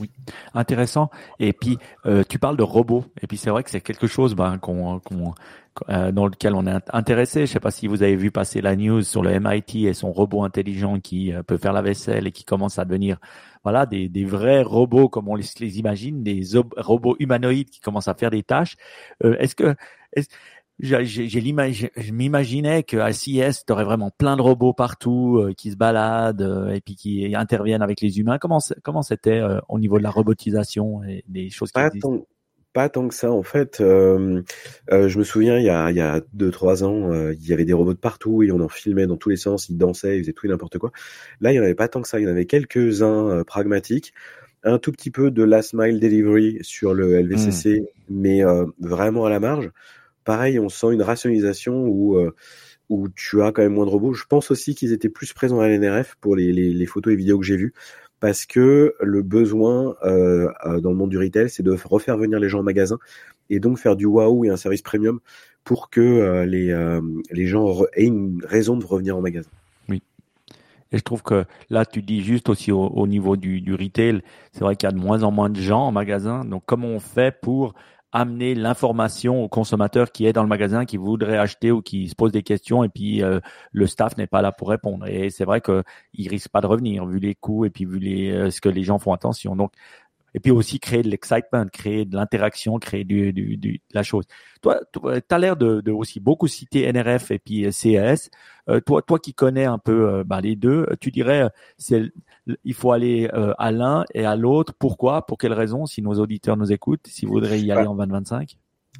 [0.02, 0.10] Oui,
[0.56, 1.12] intéressant.
[1.38, 3.06] Et puis, euh, tu parles de robots.
[3.22, 5.00] Et puis, c'est vrai que c'est quelque chose ben, qu'on,
[5.90, 7.46] euh, dans lequel on est intéressé.
[7.46, 10.12] Je sais pas si vous avez vu passer la news sur le MIT et son
[10.12, 13.20] robot intelligent qui euh, peut faire la vaisselle et qui commence à devenir,
[13.64, 16.42] voilà, des, des vrais robots comme on les, imagine, des
[16.78, 18.78] robots humanoïdes qui commencent à faire des tâches.
[19.24, 19.76] est-ce que
[20.82, 26.41] je m'imaginais qu'à CIS, tu aurais vraiment plein de robots partout euh, qui se baladent
[26.41, 28.38] euh, et puis qui interviennent avec les humains.
[28.39, 32.17] Comment comment c'était euh, au niveau de la robotisation et des choses qui pas existent?
[32.17, 32.28] tant,
[32.74, 33.78] pas tant que ça en fait.
[33.80, 37.65] Je me souviens il y a il y a deux trois ans, il y avait
[37.65, 40.22] des robots de partout et on en filmait dans tous les sens, ils dansaient, ils
[40.22, 40.91] faisaient tout et n'importe quoi.
[41.41, 44.13] Là, il y en avait pas tant que ça, il y en avait quelques-uns pragmatiques,
[44.63, 47.86] un tout petit peu de last mile delivery sur le LVCC, hmm.
[48.10, 48.41] mais
[48.80, 49.70] vraiment à la marge.
[50.24, 52.18] Pareil, on sent une rationalisation où
[52.92, 54.14] où tu as quand même moins de robots.
[54.14, 57.46] Je pense aussi qu'ils étaient plus présents à l'NRF pour les, photos et vidéos que
[57.46, 57.74] j'ai vues
[58.20, 62.38] parce que le besoin euh, euh, dans le monde du retail, c'est de refaire venir
[62.40, 63.00] les gens au magasin
[63.50, 65.20] et donc faire du waouh et un service premium
[65.64, 69.50] pour que euh, les, gens aient une raison de revenir au magasin.
[69.88, 70.04] Oui.
[70.92, 74.62] Et je trouve que là, tu dis juste aussi au, niveau du, du retail, c'est
[74.66, 76.44] vrai qu'il y a de moins en moins de gens en magasin.
[76.44, 77.74] Donc, comment on fait pour
[78.12, 82.15] amener l'information au consommateur qui est dans le magasin, qui voudrait acheter ou qui se
[82.15, 83.39] pose des questions et puis euh,
[83.71, 85.08] le staff n'est pas là pour répondre.
[85.08, 88.32] Et c'est vrai qu'il risque pas de revenir vu les coûts et puis vu les,
[88.32, 89.56] euh, ce que les gens font attention.
[89.56, 89.71] Donc
[90.34, 94.04] et puis aussi créer de l'excitement, créer de l'interaction, créer du, du, du, de la
[94.04, 94.26] chose.
[94.62, 98.30] Toi, tu as l'air de, de, aussi beaucoup citer NRF et puis euh, CAS.
[98.69, 102.12] Euh, toi, toi qui connais un peu euh, bah, les deux, tu dirais c'est
[102.63, 104.74] il faut aller à l'un et à l'autre.
[104.78, 105.26] Pourquoi?
[105.26, 108.58] Pour quelles raisons Si nos auditeurs nous écoutent, s'ils voudraient y aller en 2025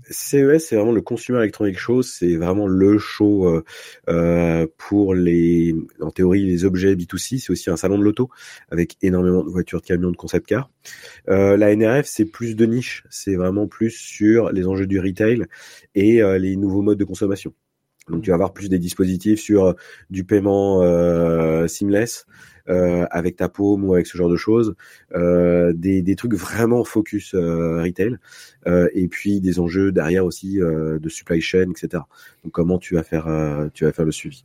[0.10, 3.64] CES, c'est vraiment le Consumer Electronic Show, c'est vraiment le show euh,
[4.10, 7.40] euh, pour les, en théorie, les objets B2C.
[7.40, 8.30] C'est aussi un salon de l'auto
[8.70, 10.70] avec énormément de voitures, de camions, de concept cars.
[11.30, 15.46] Euh, la NRF, c'est plus de niche, c'est vraiment plus sur les enjeux du retail
[15.94, 17.54] et euh, les nouveaux modes de consommation.
[18.12, 19.76] Donc, tu vas avoir plus des dispositifs sur
[20.10, 22.26] du paiement euh, seamless,
[22.70, 24.76] euh, avec ta paume ou avec ce genre de choses,
[25.16, 28.18] euh, des, des trucs vraiment focus euh, retail,
[28.94, 32.04] et puis des enjeux derrière aussi de supply chain, etc.
[32.44, 33.28] Donc comment tu vas faire,
[33.74, 34.44] tu vas faire le suivi.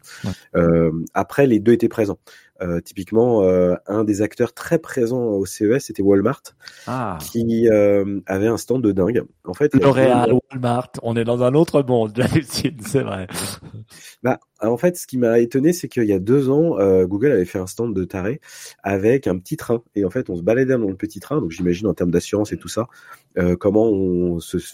[1.13, 2.19] après, les deux étaient présents.
[2.63, 6.43] Euh, typiquement, euh, un des acteurs très présents au CES, c'était Walmart,
[6.87, 7.19] ah.
[7.21, 9.25] qui euh, avait un stand de dingue.
[9.45, 13.27] En fait, L'Oréal, Walmart, on est dans un autre monde, c'est vrai.
[14.23, 17.45] Bah, en fait, ce qui m'a étonné, c'est qu'il y a deux ans, Google avait
[17.45, 18.41] fait un stand de taré
[18.83, 19.83] avec un petit train.
[19.95, 22.53] Et en fait, on se baladait dans le petit train, donc j'imagine en termes d'assurance
[22.53, 22.89] et tout ça,
[23.61, 24.73] comment on se, se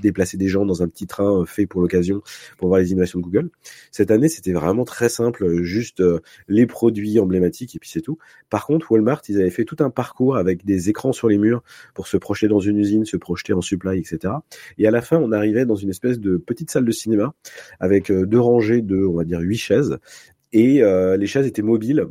[0.00, 2.22] déplacer des gens dans un petit train fait pour l'occasion
[2.58, 3.50] pour voir les innovations de Google.
[3.90, 6.00] Cette année, c'était vraiment très simple, juste
[6.46, 8.18] les produits emblématique et puis c'est tout.
[8.50, 11.62] Par contre, Walmart, ils avaient fait tout un parcours avec des écrans sur les murs
[11.94, 14.34] pour se projeter dans une usine, se projeter en supply, etc.
[14.78, 17.34] Et à la fin, on arrivait dans une espèce de petite salle de cinéma
[17.80, 19.98] avec euh, deux de, on va dire, huit chaises.
[20.52, 22.06] Et euh, les chaises étaient mobiles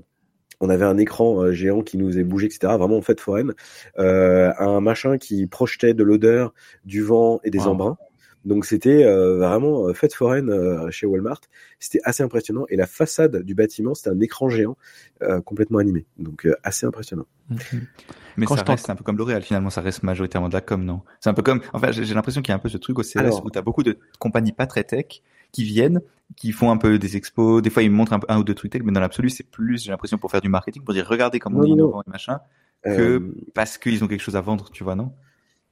[0.60, 2.74] on avait un écran euh, géant qui nous faisait bouger, etc.
[2.78, 3.54] Vraiment en fait foraine.
[3.98, 6.54] un machin qui projetait de l'odeur,
[6.86, 7.98] du vent et des embruns.
[8.46, 11.40] Donc c'était euh, vraiment euh, fête foraine euh, chez Walmart.
[11.80, 14.78] C'était assez impressionnant et la façade du bâtiment c'était un écran géant
[15.46, 16.06] complètement animé.
[16.18, 17.26] Donc assez impressionnant.
[18.38, 20.84] Mais Quand ça reste un peu comme L'Oréal finalement, ça reste majoritairement de la com,
[20.84, 21.02] non?
[21.20, 23.04] C'est un peu comme, enfin j'ai l'impression qu'il y a un peu ce truc au
[23.04, 25.22] CES où tu as beaucoup de compagnies pas très tech
[25.54, 26.02] qui viennent,
[26.36, 27.62] qui font un peu des expos.
[27.62, 29.84] Des fois ils montrent un, un ou deux trucs tech, mais dans l'absolu c'est plus
[29.84, 32.40] j'ai l'impression pour faire du marketing, pour dire regardez comment on innove et machin,
[32.84, 35.14] que parce qu'ils ont quelque chose à vendre, tu vois, non?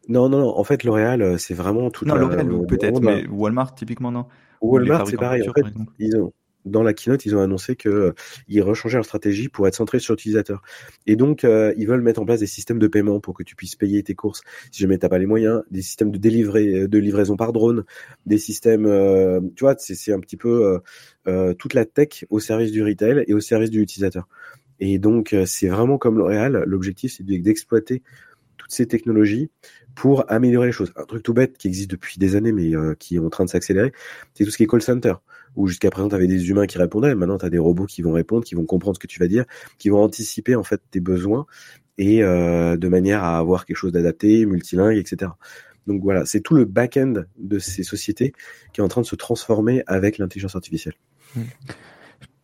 [0.07, 0.57] Non, non, non.
[0.57, 2.05] En fait, L'Oréal, euh, c'est vraiment tout.
[2.05, 4.25] Non, L'Oréal, peut-être, mais Walmart, typiquement, non?
[4.61, 5.47] Walmart, c'est pareil.
[5.47, 5.65] En fait,
[5.99, 6.33] ils ont,
[6.65, 8.11] dans la keynote, ils ont annoncé que euh,
[8.47, 10.61] ils rechangeaient leur stratégie pour être centrés sur l'utilisateur.
[11.07, 13.55] Et donc, euh, ils veulent mettre en place des systèmes de paiement pour que tu
[13.55, 17.35] puisses payer tes courses si jamais t'as pas les moyens, des systèmes de de livraison
[17.35, 17.83] par drone,
[18.25, 18.85] des systèmes,
[19.55, 20.79] tu vois, c'est un petit peu
[21.57, 24.27] toute la tech au service du retail et au service de l'utilisateur.
[24.79, 26.63] Et donc, c'est vraiment comme L'Oréal.
[26.65, 28.01] L'objectif, c'est d'exploiter
[28.57, 29.49] toutes ces technologies
[29.95, 30.93] pour améliorer les choses.
[30.95, 33.45] Un truc tout bête qui existe depuis des années mais euh, qui est en train
[33.45, 33.91] de s'accélérer,
[34.33, 35.15] c'est tout ce qui est call center
[35.55, 38.01] où jusqu'à présent tu avais des humains qui répondaient, maintenant tu as des robots qui
[38.01, 39.45] vont répondre, qui vont comprendre ce que tu vas dire,
[39.77, 41.45] qui vont anticiper en fait tes besoins
[41.97, 45.31] et euh, de manière à avoir quelque chose d'adapté, multilingue, etc.
[45.87, 48.33] Donc voilà, c'est tout le back-end de ces sociétés
[48.73, 50.95] qui est en train de se transformer avec l'intelligence artificielle.
[51.35, 51.41] Mmh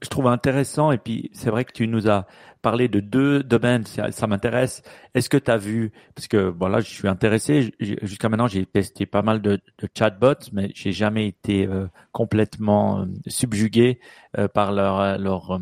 [0.02, 2.26] je trouve intéressant et puis c'est vrai que tu nous as
[2.62, 4.82] parlé de deux domaines, ça, m'intéresse.
[5.14, 9.06] Est-ce que tu as vu, parce que voilà, je suis intéressé, jusqu'à maintenant j'ai testé
[9.06, 9.60] pas mal de,
[9.98, 14.00] chatbots, mais j'ai jamais été euh, complètement euh, subjugué
[14.38, 15.60] euh, par leur leur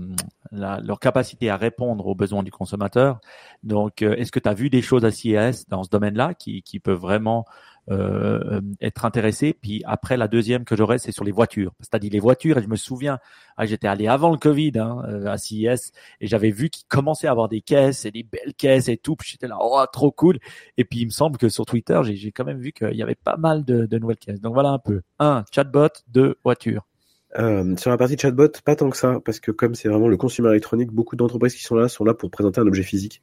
[0.52, 3.20] leur capacité à répondre aux besoins du consommateur.
[3.64, 6.80] Donc, est-ce que tu as vu des choses à CES dans ce domaine-là qui, qui
[6.80, 7.46] peuvent vraiment
[7.92, 9.54] euh, être intéressé.
[9.54, 11.74] Puis après, la deuxième que j'aurais, c'est sur les voitures.
[11.80, 13.20] C'est-à-dire les voitures, et je me souviens,
[13.58, 17.28] ah, j'étais allé avant le Covid hein, euh, à CES et j'avais vu qu'ils commençaient
[17.28, 19.16] à avoir des caisses et des belles caisses et tout.
[19.16, 20.40] Puis j'étais là, oh, trop cool.
[20.78, 23.16] Et puis il me semble que sur Twitter, j'ai quand même vu qu'il y avait
[23.16, 24.42] pas mal de, de nouvelles caisses.
[24.42, 25.02] Donc voilà un peu.
[25.20, 25.90] Un, chatbot.
[26.08, 26.86] Deux, voiture.
[27.38, 30.16] Euh, sur la partie chatbot, pas tant que ça, parce que comme c'est vraiment le
[30.16, 33.22] consumer électronique, beaucoup d'entreprises qui sont là sont là pour présenter un objet physique.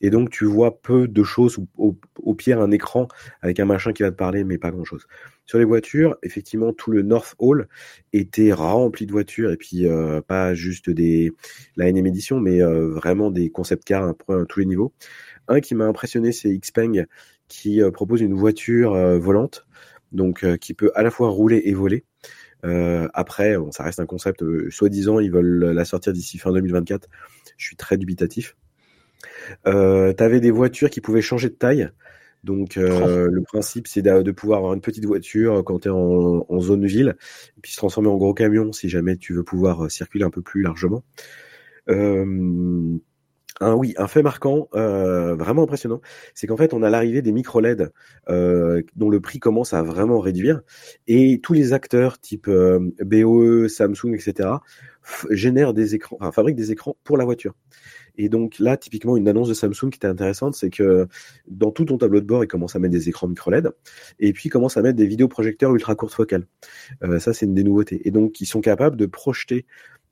[0.00, 3.08] Et donc tu vois peu de choses, ou au, pire un écran
[3.42, 5.06] avec un machin qui va te parler, mais pas grand-chose.
[5.46, 7.68] Sur les voitures, effectivement, tout le North Hall
[8.12, 11.32] était rempli de voitures, et puis euh, pas juste des
[11.76, 14.92] la NM édition, mais euh, vraiment des concept cars à, tous les niveaux.
[15.48, 17.06] Un qui m'a impressionné, c'est Xpeng,
[17.48, 19.66] qui propose une voiture volante,
[20.12, 22.04] donc qui peut à la fois rouler et voler.
[22.64, 24.42] Euh, après, bon, ça reste un concept.
[24.42, 27.08] Euh, soi-disant, ils veulent la sortir d'ici fin 2024.
[27.56, 28.56] Je suis très dubitatif.
[29.66, 31.90] Euh, T'avais des voitures qui pouvaient changer de taille.
[32.44, 36.46] Donc euh, le principe, c'est de, pouvoir avoir une petite voiture quand tu es en,
[36.48, 37.16] en, zone ville,
[37.56, 40.40] et puis se transformer en gros camion si jamais tu veux pouvoir circuler un peu
[40.40, 41.02] plus largement.
[41.88, 42.98] Euh,
[43.60, 46.00] un oui, un fait marquant, euh, vraiment impressionnant,
[46.34, 47.90] c'est qu'en fait, on a l'arrivée des micro LED
[48.28, 50.62] euh, dont le prix commence à vraiment réduire,
[51.06, 54.48] et tous les acteurs type euh, BOE, Samsung, etc.
[55.30, 57.54] génèrent des écrans, enfin fabriquent des écrans pour la voiture.
[58.18, 61.06] Et donc là, typiquement, une annonce de Samsung qui était intéressante, c'est que
[61.46, 63.70] dans tout ton tableau de bord, ils commencent à mettre des écrans micro LED,
[64.18, 66.46] et puis ils commencent à mettre des vidéoprojecteurs ultra courte focale.
[67.04, 68.06] Euh, ça, c'est une des nouveautés.
[68.06, 69.66] Et donc, ils sont capables de projeter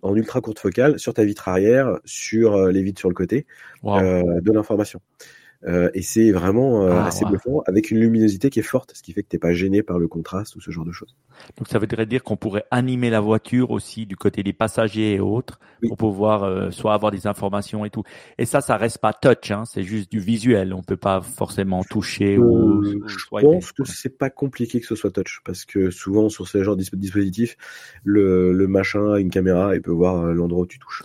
[0.06, 3.46] en ultra courte focale sur ta vitre arrière, sur euh, les vitres sur le côté,
[3.84, 5.00] euh, de l'information.
[5.66, 9.02] Euh, et c'est vraiment euh, ah, assez bluffant avec une luminosité qui est forte, ce
[9.02, 11.16] qui fait que t'es pas gêné par le contraste ou ce genre de choses.
[11.58, 15.20] Donc ça voudrait dire qu'on pourrait animer la voiture aussi du côté des passagers et
[15.20, 18.04] autres pour pouvoir euh, soit avoir des informations et tout.
[18.38, 20.72] Et ça, ça reste pas touch, hein, c'est juste du visuel.
[20.72, 25.10] On peut pas forcément toucher ou, Je pense que c'est pas compliqué que ce soit
[25.10, 27.56] touch parce que souvent sur ce genre de dispositif,
[28.04, 31.02] le, le machin a une caméra et peut voir l'endroit où tu touches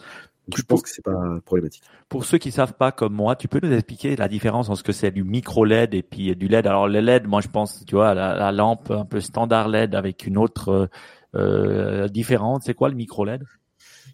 [0.56, 1.84] je pense que c'est pas problématique.
[2.10, 4.84] Pour ceux qui savent pas comme moi, tu peux nous expliquer la différence entre ce
[4.84, 6.68] que c'est du micro LED et puis du LED?
[6.68, 9.96] Alors le LED, moi je pense, tu vois, la, la lampe un peu standard LED
[9.96, 10.90] avec une autre
[11.36, 12.64] euh, différente.
[12.64, 13.44] C'est quoi le micro LED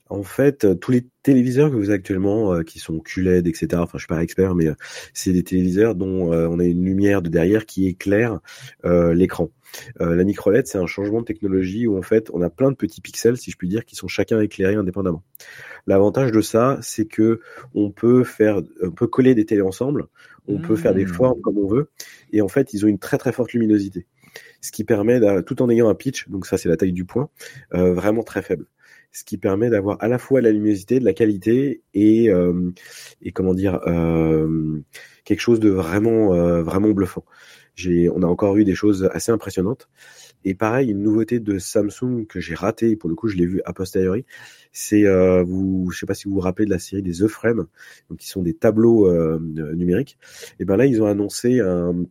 [0.09, 3.67] en fait, euh, tous les téléviseurs que vous avez actuellement, euh, qui sont QLED, etc.
[3.75, 4.75] Enfin, je suis pas expert, mais euh,
[5.13, 8.39] c'est des téléviseurs dont on a une lumière de derrière qui éclaire
[8.83, 9.49] l'écran.
[9.99, 12.75] la micro LED, c'est un changement de technologie où en fait, on a plein de
[12.75, 15.23] petits pixels, si je puis dire, qui sont chacun éclairés indépendamment.
[15.85, 17.41] L'avantage de ça, c'est que
[17.73, 20.07] on peut faire, on peut coller des télés ensemble,
[20.47, 21.09] on peut faire des mmh.
[21.09, 21.89] formes comme on veut,
[22.31, 24.05] et en fait, ils ont une très très forte luminosité,
[24.61, 27.29] ce qui permet, tout en ayant un pitch, donc ça c'est la taille du point,
[27.71, 28.67] vraiment très faible
[29.17, 32.71] ce qui permet d'avoir à la fois la luminosité, de la qualité et, euh,
[33.23, 34.79] et comment dire euh,
[35.25, 37.25] quelque chose de vraiment euh, vraiment bluffant.
[37.73, 39.89] J'ai, on a encore eu des choses assez impressionnantes.
[40.45, 43.59] Et pareil, une nouveauté de Samsung que j'ai raté, pour le coup je l'ai vu
[43.65, 44.23] a posteriori,
[44.71, 47.27] c'est euh, vous, je sais pas si vous vous rappelez de la série des The
[47.27, 47.65] Frame,
[48.09, 50.19] donc qui sont des tableaux euh, numériques.
[50.59, 52.05] Et ben là ils ont annoncé un,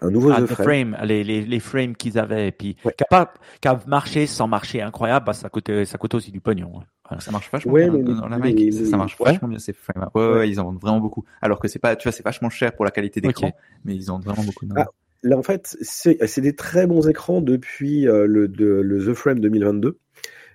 [0.00, 0.96] un nouveau ah, frame.
[1.04, 5.32] les, les, les frames qu'ils avaient, et puis qui a, marché sans marcher incroyable, bah,
[5.32, 6.72] ça coûte ça coûte aussi du pognon.
[6.80, 6.84] Hein.
[7.18, 10.08] Ça marche vachement bien dans la Mac, ça, marche vachement bien ces frames.
[10.14, 11.24] Ouais, ouais, ils en vendent vraiment beaucoup.
[11.42, 13.52] Alors que c'est pas, tu vois, c'est vachement cher pour la qualité d'écran,
[13.84, 14.66] mais ils en vendent vraiment beaucoup.
[14.76, 14.86] Ah,
[15.22, 19.40] là, en fait, c'est des très bons écrans depuis euh, le, de, le The Frame
[19.40, 19.98] 2022.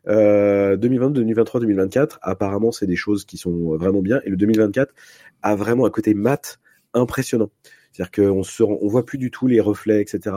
[0.08, 4.22] Euh, 2022, 2023, 2024, apparemment, c'est des choses qui sont vraiment bien.
[4.24, 4.94] Et le 2024
[5.42, 6.60] a vraiment un côté mat
[6.94, 7.50] impressionnant.
[7.96, 10.36] C'est-à-dire qu'on se, on voit plus du tout les reflets, etc.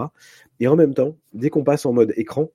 [0.61, 2.53] Et en même temps, dès qu'on passe en mode écran,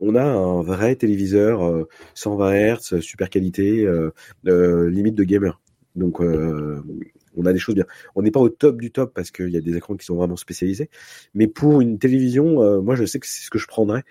[0.00, 4.12] on a un vrai téléviseur 120 euh, Hz, super qualité, euh,
[4.46, 5.60] euh, limite de gamer.
[5.94, 7.84] Donc on a des choses bien.
[8.14, 10.16] On n'est pas au top du top parce qu'il y a des écrans qui sont
[10.16, 10.88] vraiment spécialisés.
[11.34, 14.04] Mais pour une télévision, moi je sais que c'est ce que je prendrais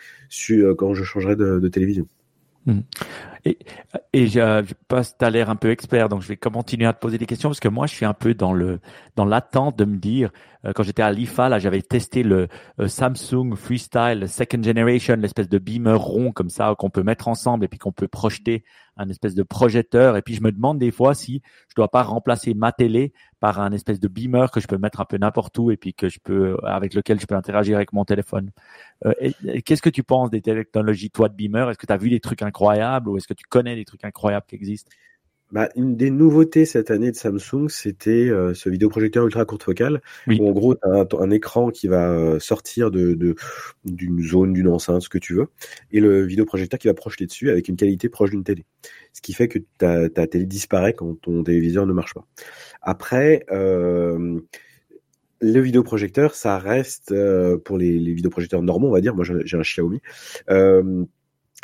[0.78, 2.08] quand je changerais de télévision.
[2.68, 2.82] Hmm.
[3.46, 3.60] Et,
[4.12, 7.00] et je, je passe, t'as l'air un peu expert, donc je vais continuer à te
[7.00, 8.80] poser des questions parce que moi, je suis un peu dans le
[9.16, 10.32] dans l'attente de me dire.
[10.66, 12.48] Euh, quand j'étais à l'IFA, là, j'avais testé le
[12.80, 17.66] euh, Samsung Freestyle Second Generation, l'espèce de beamer rond comme ça qu'on peut mettre ensemble
[17.66, 18.64] et puis qu'on peut projeter
[18.98, 20.18] un espèce de projecteur.
[20.18, 23.60] Et puis je me demande des fois si je dois pas remplacer ma télé par
[23.60, 26.10] un espèce de beamer que je peux mettre un peu n'importe où et puis que
[26.10, 28.52] je peux avec lequel je peux interagir avec mon téléphone.
[29.06, 29.14] Euh,
[29.66, 31.70] Qu'est-ce que tu penses des technologies toi de beamer?
[31.70, 34.04] Est-ce que tu as vu des trucs incroyables ou est-ce que tu connais des trucs
[34.04, 34.90] incroyables qui existent
[35.52, 40.02] bah, une des nouveautés cette année de Samsung, c'était euh, ce vidéoprojecteur ultra courte focale,
[40.28, 43.36] où en gros, tu as un, écran qui va euh, sortir de
[43.86, 45.48] d'une zone, d'une enceinte, ce que tu veux,
[45.92, 48.66] et le vidéoprojecteur qui va projeter dessus avec une qualité proche d'une télé.
[49.14, 52.26] Ce qui fait que ta, ta télé disparaît quand ton téléviseur ne marche pas.
[52.82, 54.40] Après, euh,
[55.42, 59.58] le vidéoprojecteur, ça reste, euh, pour les, les vidéoprojecteurs normaux, on va dire, moi j'ai
[59.58, 60.02] un Xiaomi,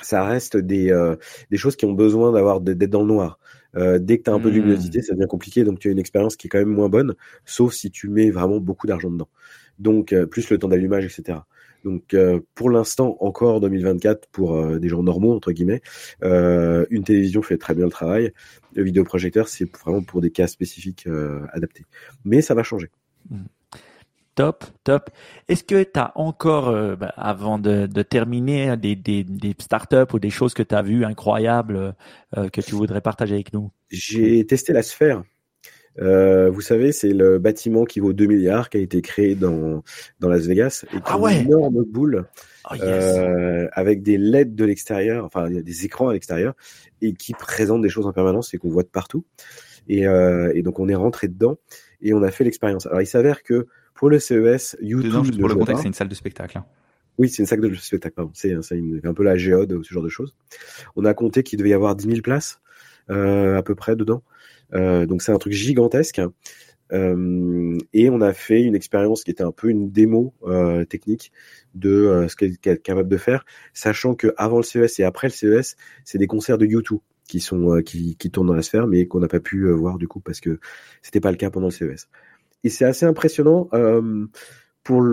[0.02, 1.16] ça reste des, euh,
[1.50, 3.40] des choses qui ont besoin d'avoir d'être dans le noir.
[3.76, 4.62] Euh, dès que tu as un peu de mmh.
[4.62, 7.16] luminosité, ça devient compliqué, donc tu as une expérience qui est quand même moins bonne,
[7.46, 9.30] sauf si tu mets vraiment beaucoup d'argent dedans.
[9.80, 11.40] Donc, euh, plus le temps d'allumage, etc.
[11.84, 12.16] Donc
[12.54, 15.82] pour l'instant encore 2024 pour des gens normaux entre guillemets,
[16.22, 18.34] une télévision fait très bien le travail.
[18.76, 21.08] Le vidéoprojecteur c'est vraiment pour des cas spécifiques
[21.52, 21.86] adaptés.
[22.24, 22.92] Mais ça va changer.
[23.32, 23.38] Mmh.
[24.36, 25.10] Top, top.
[25.50, 30.20] Est-ce que tu as encore, euh, bah, avant de, terminer, des, des, des, startups ou
[30.20, 31.96] des choses que tu as vues incroyables
[32.38, 33.72] euh, que tu voudrais partager avec nous?
[33.90, 35.24] J'ai testé la sphère.
[36.00, 39.84] Euh, vous savez, c'est le bâtiment qui vaut 2 milliards qui a été créé dans,
[40.22, 41.42] dans Las Vegas et qui ah ouais.
[41.42, 42.26] une énorme boule
[42.72, 42.76] oh,
[43.74, 46.54] avec des LED de l'extérieur, enfin il y a des écrans à l'extérieur
[47.02, 49.26] et qui présente des choses en permanence et qu'on voit de partout.
[49.90, 51.58] Et, et donc on est rentré dedans
[52.02, 52.86] et on a fait l'expérience.
[52.86, 55.40] Alors il s'avère que pour le CES, YouTube.
[55.40, 56.58] pour le contexte, c'est une salle de spectacle.
[56.58, 56.66] Hein.
[57.18, 58.32] Oui, c'est une salle de spectacle, pardon.
[58.34, 60.36] C'est un peu la géode, ce genre de choses.
[60.96, 62.62] On a compté qu'il devait y avoir 10 000 places,
[63.10, 64.24] euh, à peu près, dedans.
[64.74, 66.22] Euh, donc c'est un truc gigantesque.
[66.94, 71.32] Euh, et on a fait une expérience qui était un peu une démo euh, technique
[71.74, 75.28] de euh, ce qu'elle est capable de faire, sachant que avant le CES et après
[75.28, 78.88] le CES, c'est des concerts de YouTube qui sont qui, qui tournent dans la sphère,
[78.88, 80.60] mais qu'on n'a pas pu voir du coup parce que
[81.02, 82.10] c'était pas le cas pendant le CES
[82.64, 84.26] et c'est assez impressionnant euh,
[84.84, 85.04] pour,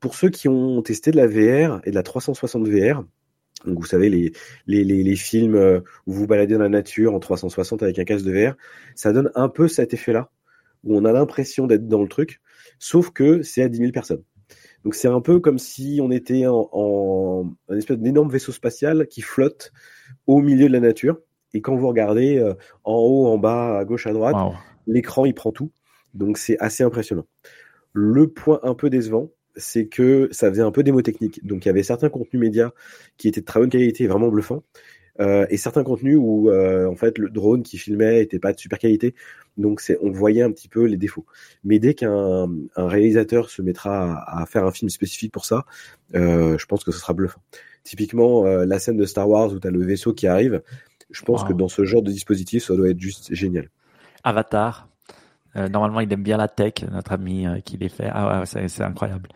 [0.00, 3.04] pour ceux qui ont testé de la VR et de la 360 VR.
[3.64, 4.32] Donc vous savez les,
[4.66, 8.04] les, les, les films euh, où vous baladez dans la nature en 360 avec un
[8.04, 8.56] casque de VR,
[8.94, 10.30] ça donne un peu cet effet-là
[10.84, 12.40] où on a l'impression d'être dans le truc,
[12.78, 14.22] sauf que c'est à 10 000 personnes.
[14.84, 19.06] Donc c'est un peu comme si on était en, en un espèce d'énorme vaisseau spatial
[19.06, 19.72] qui flotte
[20.26, 21.18] au milieu de la nature.
[21.54, 24.34] Et quand vous regardez euh, en haut, en bas, à gauche, à droite,
[24.86, 25.70] l'écran il prend tout.
[26.14, 27.26] Donc c'est assez impressionnant.
[27.92, 31.44] Le point un peu décevant, c'est que ça faisait un peu démo technique.
[31.44, 32.70] Donc il y avait certains contenus médias
[33.18, 34.62] qui étaient de très bonne qualité, vraiment bluffants,
[35.20, 38.58] euh, et certains contenus où euh, en fait le drone qui filmait était pas de
[38.58, 39.14] super qualité.
[39.58, 41.26] Donc c'est, on voyait un petit peu les défauts.
[41.64, 45.66] Mais dès qu'un réalisateur se mettra à, faire un film spécifique pour ça,
[46.14, 47.42] euh, je pense que ce sera bluffant.
[47.84, 50.62] Typiquement la scène de Star Wars où tu as le vaisseau qui arrive,
[51.10, 53.70] je pense que dans ce genre de dispositif, ça doit être juste génial.
[54.22, 54.88] Avatar,
[55.56, 58.08] euh, normalement, il aime bien la tech, notre ami euh, qui les fait.
[58.10, 59.28] Ah ouais, c'est incroyable.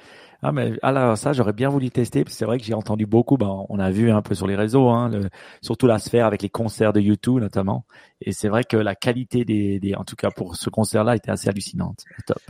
[0.42, 2.24] Ah mais alors ça, j'aurais bien voulu tester.
[2.29, 3.37] C'est vrai que j'ai entendu beaucoup.
[3.37, 5.29] Ben, on a vu un peu sur les réseaux, hein, le,
[5.62, 7.87] surtout la sphère avec les concerts de YouTube notamment.
[8.20, 11.31] Et c'est vrai que la qualité des, des, en tout cas pour ce concert-là, était
[11.31, 12.05] assez hallucinante.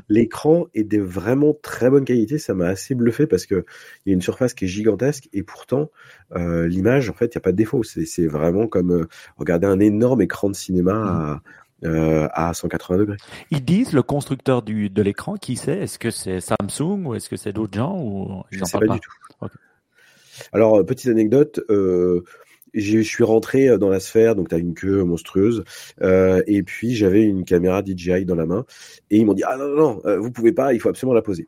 [0.08, 2.38] L'écran est de vraiment très bonne qualité.
[2.38, 3.64] Ça m'a assez bluffé parce que
[4.04, 5.90] il y a une surface qui est gigantesque et pourtant
[6.34, 7.82] euh, l'image, en fait, il y a pas de défaut.
[7.82, 11.40] C'est vraiment comme euh, regarder un énorme écran de cinéma.
[11.82, 13.16] À, euh, à 180 degrés.
[13.50, 15.76] Ils disent le constructeur du, de l'écran, qui c'est?
[15.76, 18.94] Est-ce que c'est Samsung ou est-ce que c'est d'autres gens ou Je ne sais pas,
[18.94, 19.48] du tout.
[20.52, 22.24] Alors petite anecdote, euh,
[22.76, 25.64] je suis rentré euh, dans la sphère, donc tu as une queue monstrueuse,
[26.02, 28.64] euh, et puis j'avais une caméra DJI dans la main,
[29.10, 31.14] et ils m'ont dit ah non non, non euh, vous pouvez pas, il faut absolument
[31.14, 31.46] la poser.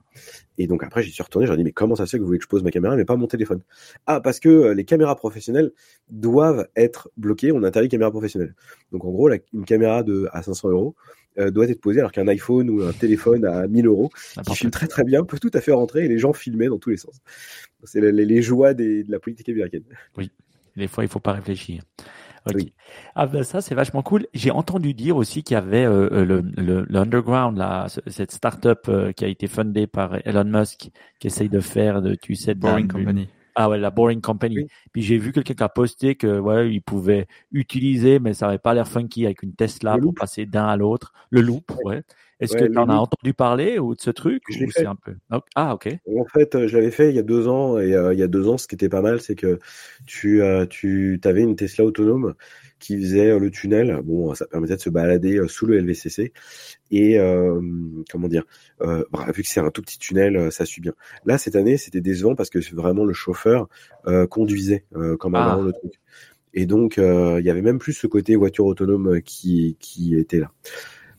[0.58, 2.26] Et donc après j'y suis retourné, j'ai dit mais comment ça se fait que vous
[2.26, 3.60] voulez que je pose ma caméra mais pas mon téléphone?
[4.06, 5.72] Ah parce que euh, les caméras professionnelles
[6.10, 8.54] doivent être bloquées, on interdit les caméras professionnelles.
[8.92, 10.94] Donc en gros la, une caméra de à 500 euros
[11.52, 14.10] doit être posée alors qu'un iPhone ou un téléphone à 1000 euros
[14.44, 16.78] qui filme très très bien peut tout à fait rentrer et les gens filmaient dans
[16.78, 17.20] tous les sens.
[17.84, 19.84] C'est les, les, joies des, de la politique américaine.
[20.16, 20.32] Oui.
[20.78, 21.82] Des fois, il faut pas réfléchir.
[22.54, 22.72] Oui.
[23.14, 24.26] Ah ben ça c'est vachement cool.
[24.34, 28.88] J'ai entendu dire aussi qu'il y avait euh, euh, le, le, l'underground là, cette startup
[28.88, 32.54] euh, qui a été fondée par Elon Musk, qui essaye de faire de, tu sais,
[32.54, 33.28] de Boring Company.
[33.54, 34.68] Ah ouais, la Boring Company.
[34.92, 38.58] Puis j'ai vu quelqu'un qui a posté que ouais, il pouvait utiliser, mais ça avait
[38.58, 41.12] pas l'air funky avec une Tesla pour passer d'un à l'autre.
[41.30, 42.02] Le loop, ouais.
[42.40, 44.86] Est-ce que tu en as entendu parler ou de ce truc Je fait.
[44.86, 45.14] Un peu...
[45.56, 45.88] Ah, ok.
[46.06, 47.78] En fait, euh, je l'avais fait il y a deux ans.
[47.78, 49.58] Et euh, il y a deux ans, ce qui était pas mal, c'est que
[50.06, 52.34] tu, euh, tu avais une Tesla autonome
[52.78, 54.00] qui faisait le tunnel.
[54.04, 56.32] Bon, ça permettait de se balader sous le LVCC.
[56.92, 57.18] Et
[58.08, 58.44] comment dire,
[58.80, 60.92] vu que c'est un tout petit tunnel, ça suit bien.
[61.26, 63.68] Là, cette année, c'était décevant parce que vraiment le chauffeur
[64.30, 64.84] conduisait
[65.18, 65.60] quand même ah.
[65.60, 65.94] le truc.
[66.54, 70.52] Et donc, il y avait même plus ce côté voiture autonome qui, qui était là.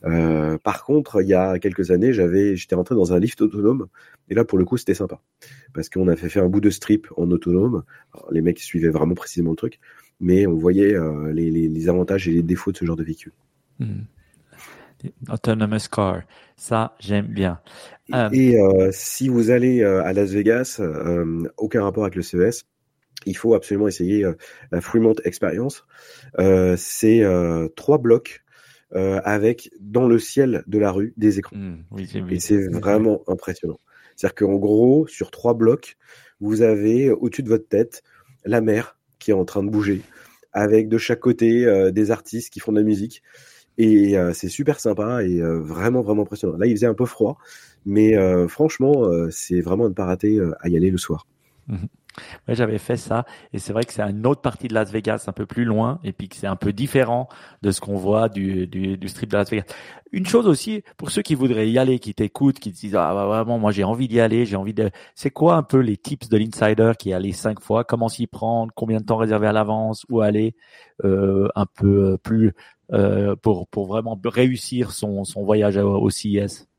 [0.04, 3.88] Euh, par contre, il y a quelques années, j'avais, j'étais rentré dans un lift autonome,
[4.28, 5.20] et là, pour le coup, c'était sympa,
[5.74, 7.82] parce qu'on avait fait un bout de strip en autonome.
[8.30, 9.80] les mecs suivaient vraiment précisément le truc,
[10.20, 13.04] mais on voyait euh, les, les, les, avantages et les défauts de ce genre de
[13.04, 13.32] véhicule.
[13.78, 14.02] Hmm.
[15.30, 16.22] Autonomous car,
[16.56, 17.60] ça j'aime bien.
[18.32, 20.78] Et, euh, si vous allez à Las Vegas,
[21.56, 22.64] aucun rapport avec le CES,
[23.24, 24.30] il faut absolument essayer
[24.70, 25.86] la Fremont Experience.
[26.76, 27.22] c'est
[27.76, 28.39] trois blocs
[28.94, 31.56] euh, avec dans le ciel de la rue des écrans.
[31.56, 31.84] Mmh,
[32.30, 33.78] et c'est vraiment impressionnant.
[34.16, 35.96] C'est-à-dire qu'en gros, sur trois blocs,
[36.40, 38.02] vous avez au-dessus de votre tête
[38.44, 40.02] la mer qui est en train de bouger,
[40.52, 43.22] avec de chaque côté euh, des artistes qui font de la musique.
[43.78, 46.56] Et euh, c'est super sympa et vraiment, vraiment impressionnant.
[46.56, 47.38] Là, il faisait un peu froid,
[47.86, 48.14] mais
[48.48, 51.26] franchement, c'est vraiment à ne pas rater à y aller le soir.
[51.68, 51.86] Mhm.
[52.48, 55.24] Ouais, j'avais fait ça et c'est vrai que c'est une autre partie de Las Vegas,
[55.28, 57.28] un peu plus loin et puis que c'est un peu différent
[57.62, 59.64] de ce qu'on voit du, du, du, strip de Las Vegas.
[60.12, 63.26] Une chose aussi pour ceux qui voudraient y aller, qui t'écoutent, qui disent ah bah,
[63.26, 64.90] vraiment moi j'ai envie d'y aller, j'ai envie de.
[65.14, 68.26] C'est quoi un peu les tips de l'insider qui est allé cinq fois, comment s'y
[68.26, 70.56] prendre, combien de temps réserver à l'avance, où aller,
[71.04, 72.52] euh, un peu plus
[72.92, 76.69] euh, pour pour vraiment réussir son son voyage au CIS.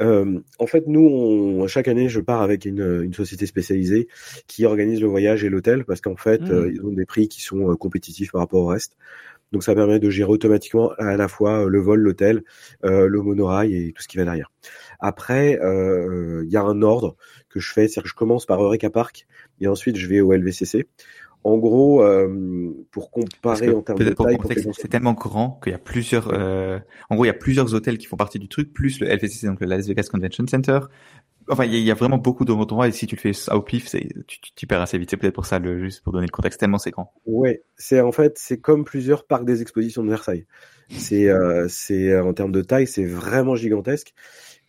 [0.00, 4.08] Euh, en fait, nous, on, chaque année, je pars avec une, une, société spécialisée
[4.46, 6.52] qui organise le voyage et l'hôtel parce qu'en fait, mmh.
[6.52, 8.96] euh, ils ont des prix qui sont euh, compétitifs par rapport au reste.
[9.52, 12.42] Donc, ça permet de gérer automatiquement à la fois le vol, l'hôtel,
[12.84, 14.50] euh, le monorail et tout ce qui va derrière.
[14.98, 17.16] Après, il y a un ordre
[17.50, 19.26] que je fais, c'est-à-dire que je commence par Eureka Park
[19.60, 20.86] et ensuite je vais au LVCC.
[21.44, 24.38] En gros, euh, pour comparer en termes de taille,
[24.72, 26.32] c'est tellement grand qu'il y a plusieurs.
[26.32, 26.78] Euh,
[27.10, 29.48] en gros, il y a plusieurs hôtels qui font partie du truc, plus le LVCC,
[29.48, 30.80] donc le Las Vegas Convention Center.
[31.48, 33.92] Enfin, il y, a vraiment beaucoup d'endroits et si tu le fais au pif,
[34.54, 35.10] tu, perds assez vite.
[35.10, 37.12] C'est peut-être pour ça, le, juste pour donner le contexte, tellement c'est grand.
[37.26, 40.46] Ouais, c'est en fait, c'est comme plusieurs parcs des expositions de Versailles.
[40.90, 44.14] C'est, euh, c'est en termes de taille, c'est vraiment gigantesque.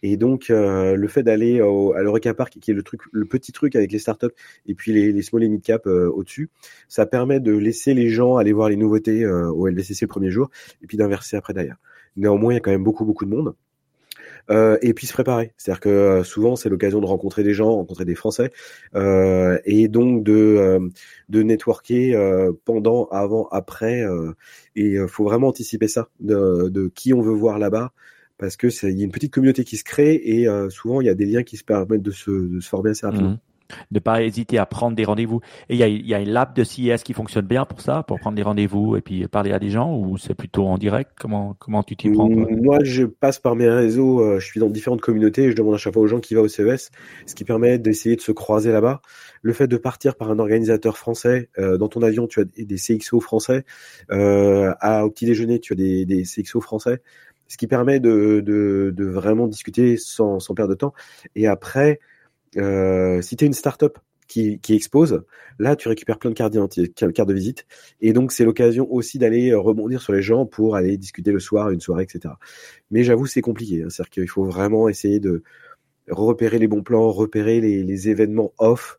[0.05, 3.53] Et donc, euh, le fait d'aller à l'Eureka Park, qui est le truc, le petit
[3.53, 4.27] truc avec les startups
[4.67, 6.49] et puis les, les small et mid cap euh, au-dessus,
[6.89, 10.29] ça permet de laisser les gens aller voir les nouveautés euh, au LVCC le premier
[10.29, 10.51] jour
[10.81, 11.77] et puis d'inverser après derrière.
[12.17, 13.55] Néanmoins, il y a quand même beaucoup beaucoup de monde.
[14.81, 15.53] et puis se préparer.
[15.55, 18.51] C'est-à-dire que souvent c'est l'occasion de rencontrer des gens, rencontrer des Français,
[18.93, 20.79] et donc de
[21.29, 24.03] de networker pendant, avant, après.
[24.75, 27.93] et il faut vraiment anticiper ça, de, de qui on veut voir là-bas,
[28.38, 31.07] parce que il y a une petite communauté qui se crée et euh, souvent il
[31.07, 33.29] y a des liens qui se permettent de se, de se former assez rapidement.
[33.29, 33.39] Mhm.
[33.91, 35.39] Ne pas hésiter à prendre des rendez-vous.
[35.69, 37.81] Et il y a, il y a une lab de CIS qui fonctionne bien pour
[37.81, 40.77] ça, pour prendre des rendez-vous et puis parler à des gens, ou c'est plutôt en
[40.77, 41.11] direct?
[41.19, 44.21] Comment comment tu t'y prends Moi, je passe par mes réseaux.
[44.21, 46.36] Euh, je suis dans différentes communautés et je demande à chaque fois aux gens qui
[46.36, 46.91] va au CES,
[47.25, 49.01] ce qui permet d'essayer de se croiser là-bas.
[49.41, 52.75] Le fait de partir par un organisateur français, euh, dans ton avion, tu as des
[52.75, 53.65] CXO français.
[54.11, 57.01] Euh, à au petit déjeuner, tu as des, des CXO français
[57.53, 60.95] ce qui permet de, de, de vraiment discuter sans, sans, perdre de temps.
[61.35, 61.99] Et après,
[62.57, 65.23] euh, si tu es une startup qui, qui expose,
[65.59, 66.55] là, tu récupères plein de cartes
[66.95, 67.67] cartes de visite.
[68.01, 71.69] Et donc, c'est l'occasion aussi d'aller rebondir sur les gens pour aller discuter le soir,
[71.69, 72.33] une soirée, etc.
[72.89, 73.83] Mais j'avoue, c'est compliqué.
[73.83, 73.89] Hein.
[73.91, 75.43] C'est-à-dire qu'il faut vraiment essayer de
[76.09, 78.97] repérer les bons plans, repérer les, les événements off.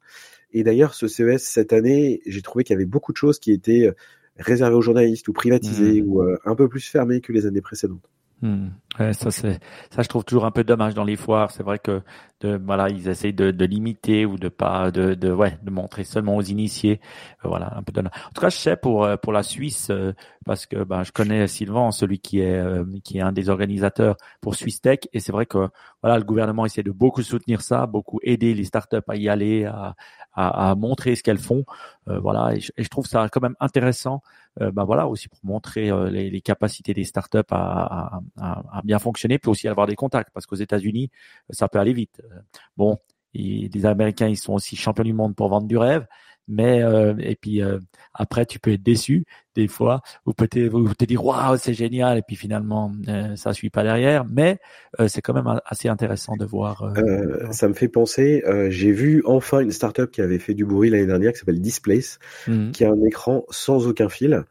[0.53, 3.51] Et d'ailleurs, ce CES cette année, j'ai trouvé qu'il y avait beaucoup de choses qui
[3.51, 3.93] étaient
[4.39, 6.09] réservées aux journalistes ou privatisées mmh.
[6.09, 8.09] ou euh, un peu plus fermées que les années précédentes.
[8.43, 8.69] Hmm.
[8.99, 9.59] ça c'est
[9.91, 11.51] ça je trouve toujours un peu dommage dans les foires.
[11.51, 12.03] C'est vrai que
[12.41, 16.05] de, voilà ils essayent de, de, limiter ou de pas de, de ouais de montrer
[16.05, 17.01] seulement aux initiés.
[17.45, 18.13] Euh, voilà un peu dommage.
[18.27, 20.13] En tout cas je sais pour euh, pour la Suisse euh,
[20.45, 22.63] parce que ben je connais Sylvain celui qui est
[23.03, 25.69] qui est un des organisateurs pour Swiss Tech et c'est vrai que
[26.03, 29.65] voilà le gouvernement essaie de beaucoup soutenir ça, beaucoup aider les startups à y aller,
[29.65, 29.95] à,
[30.33, 31.65] à, à montrer ce qu'elles font.
[32.07, 34.23] voilà et je, et je, trouve ça quand même intéressant
[34.61, 38.83] euh, ben voilà aussi pour montrer euh, les, les, capacités des startups à, à, à,
[38.85, 41.11] bien fonctionner, puis aussi avoir des contacts, parce qu'aux États-Unis,
[41.51, 42.23] ça peut aller vite.
[42.77, 42.99] Bon,
[43.35, 46.07] les Américains, ils sont aussi champions du monde pour vendre du rêve,
[46.49, 47.79] mais euh, et puis euh,
[48.13, 49.25] après tu peux être déçu
[49.55, 53.71] des fois ou peut-être te dire waouh c'est génial et puis finalement euh, ça suit
[53.71, 54.25] pas derrière.
[54.27, 54.59] Mais
[55.01, 56.93] euh, c'est quand même assez intéressant de voir
[57.51, 61.07] ça me fait penser j'ai vu enfin une startup qui avait fait du bruit l'année
[61.07, 62.73] dernière qui s'appelle Displace mmh.
[62.73, 64.45] qui a un écran sans aucun fil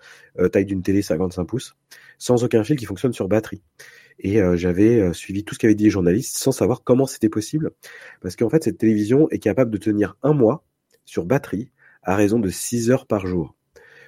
[0.52, 1.76] taille d'une télé 55 pouces
[2.18, 3.62] sans aucun fil qui fonctionne sur batterie.
[4.20, 7.72] Et j'avais suivi tout ce qu'avaient dit les journalistes sans savoir comment c'était possible
[8.22, 10.64] parce qu'en fait cette télévision est capable de tenir un mois
[11.06, 11.70] sur batterie
[12.04, 13.56] à raison de 6 heures par jour.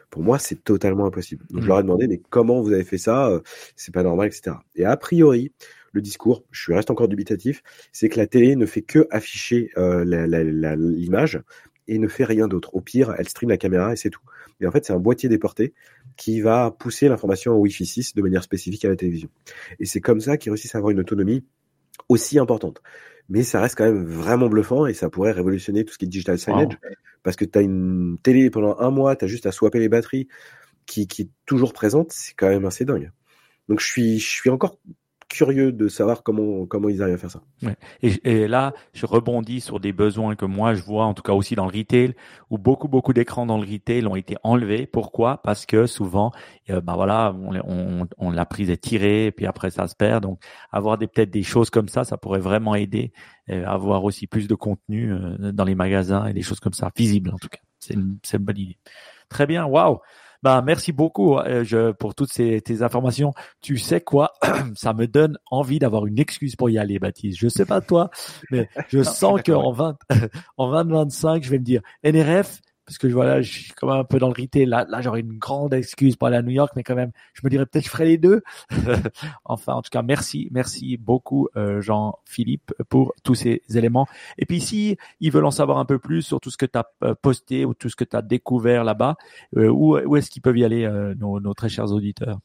[0.09, 1.45] Pour moi, c'est totalement impossible.
[1.49, 3.41] Donc, je leur ai demandé, mais comment vous avez fait ça euh,
[3.75, 4.57] C'est pas normal, etc.
[4.75, 5.51] Et a priori,
[5.91, 10.05] le discours, je reste encore dubitatif, c'est que la télé ne fait que afficher euh,
[10.75, 11.41] l'image
[11.87, 12.73] et ne fait rien d'autre.
[12.73, 14.21] Au pire, elle stream la caméra et c'est tout.
[14.59, 15.73] Et en fait, c'est un boîtier déporté
[16.17, 19.29] qui va pousser l'information en Wi-Fi 6 de manière spécifique à la télévision.
[19.79, 21.43] Et c'est comme ça qu'ils réussissent à avoir une autonomie
[22.09, 22.81] aussi importante
[23.29, 26.09] mais ça reste quand même vraiment bluffant et ça pourrait révolutionner tout ce qui est
[26.09, 26.77] digital signage
[27.23, 29.89] parce que tu as une télé pendant un mois, tu as juste à swapper les
[29.89, 30.27] batteries
[30.85, 33.11] qui, qui est toujours présente, c'est quand même assez dingue.
[33.67, 34.77] Donc je suis, je suis encore
[35.27, 37.41] curieux de savoir comment comment ils arrivent à faire ça.
[38.01, 41.33] Et, et, là, je rebondis sur des besoins que moi je vois, en tout cas
[41.33, 42.13] aussi dans le retail,
[42.49, 44.85] où beaucoup beaucoup d'écrans dans le retail ont été enlevés.
[44.85, 45.37] Pourquoi?
[45.37, 46.31] Parce que souvent,
[46.69, 47.35] euh, ben voilà,
[48.17, 50.23] on, la prise est tirée, et puis après ça se perd.
[50.23, 50.39] Donc,
[50.71, 53.11] avoir des peut-être des choses comme ça, ça pourrait vraiment aider,
[53.49, 56.91] euh, avoir aussi plus de contenu euh, dans les magasins et des choses comme ça,
[56.95, 57.59] visibles en tout cas.
[57.79, 58.77] C'est une, une bonne idée.
[59.29, 59.99] Très bien, waouh
[60.45, 63.33] Bah, merci beaucoup euh, je, pour toutes ces tes informations.
[63.61, 64.33] Tu sais quoi?
[64.75, 67.39] Ça me donne envie d'avoir une excuse pour y aller, Baptiste.
[67.39, 68.11] Je sais pas toi,
[68.51, 69.97] mais je sens qu'en 20,
[70.57, 74.03] en 2025, je vais me dire NRF, parce que voilà, je suis quand même un
[74.03, 74.65] peu dans le retail.
[74.65, 77.41] Là, là j'aurais une grande excuse pour aller à New York, mais quand même, je
[77.43, 78.43] me dirais peut-être que je ferai les deux.
[79.45, 84.07] enfin, en tout cas, merci, merci beaucoup euh, Jean-Philippe pour tous ces éléments.
[84.37, 86.77] Et puis si ils veulent en savoir un peu plus sur tout ce que tu
[86.77, 89.15] as euh, posté ou tout ce que tu as découvert là-bas,
[89.57, 92.39] euh, où, où est-ce qu'ils peuvent y aller, nos, nos très chers auditeurs?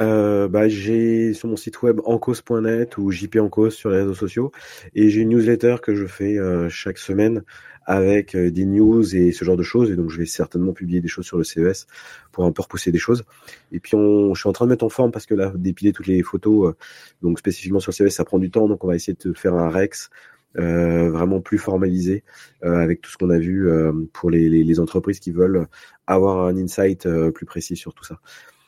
[0.00, 4.52] Euh, bah, j'ai sur mon site web encause.net ou JP Encause sur les réseaux sociaux
[4.94, 7.42] et j'ai une newsletter que je fais euh, chaque semaine
[7.86, 11.00] avec euh, des news et ce genre de choses et donc je vais certainement publier
[11.00, 11.86] des choses sur le CES
[12.30, 13.24] pour un peu repousser des choses
[13.72, 15.92] et puis on, je suis en train de mettre en forme parce que là dépiler
[15.92, 16.74] toutes les photos
[17.22, 19.54] donc spécifiquement sur le CES ça prend du temps donc on va essayer de faire
[19.54, 20.10] un Rex
[20.54, 22.24] vraiment plus formalisé
[22.62, 23.68] avec tout ce qu'on a vu
[24.14, 25.66] pour les, les, les, entreprises qui veulent
[26.06, 28.20] avoir un insight plus précis sur tout ça.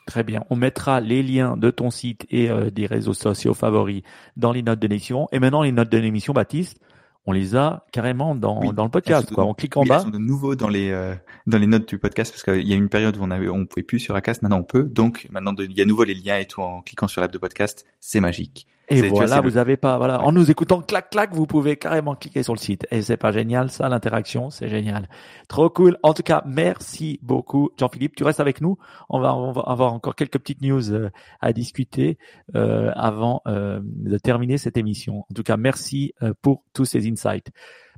[0.05, 0.43] Très bien.
[0.49, 4.01] On mettra les liens de ton site et euh, des réseaux sociaux favoris
[4.37, 5.27] dans les notes de l'émission.
[5.31, 6.79] Et maintenant, les notes de l'émission, Baptiste,
[7.25, 9.31] on les a carrément dans, dans le podcast.
[9.31, 9.45] Quoi.
[9.45, 9.97] On clique en bas.
[9.97, 11.13] Elles sont de nouveau dans les euh,
[11.45, 13.67] dans les notes du podcast parce qu'il y a une période où on avait on
[13.67, 14.41] pouvait plus sur Acast.
[14.41, 14.83] Maintenant, on peut.
[14.83, 17.37] Donc maintenant, il y a nouveau les liens et tout en cliquant sur l'app de
[17.37, 17.85] podcast.
[17.99, 18.67] C'est magique.
[18.89, 22.43] Et voilà, vous avez pas, voilà, en nous écoutant clac clac, vous pouvez carrément cliquer
[22.43, 22.87] sur le site.
[22.91, 25.07] Et c'est pas génial, ça, l'interaction, c'est génial.
[25.47, 25.97] Trop cool.
[26.03, 28.15] En tout cas, merci beaucoup, Jean-Philippe.
[28.15, 28.77] Tu restes avec nous.
[29.09, 31.09] On va, on va avoir encore quelques petites news euh,
[31.39, 32.17] à discuter
[32.55, 35.25] euh, avant euh, de terminer cette émission.
[35.29, 37.51] En tout cas, merci euh, pour tous ces insights.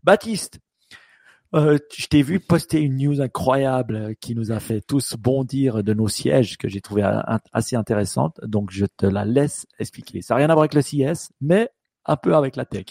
[0.03, 0.59] Baptiste,
[1.54, 5.93] euh, je t'ai vu poster une news incroyable qui nous a fait tous bondir de
[5.93, 7.04] nos sièges que j'ai trouvé
[7.52, 8.39] assez intéressante.
[8.43, 10.22] Donc je te la laisse expliquer.
[10.22, 11.70] Ça n'a rien à voir avec le CS, mais
[12.06, 12.86] un peu avec la tech.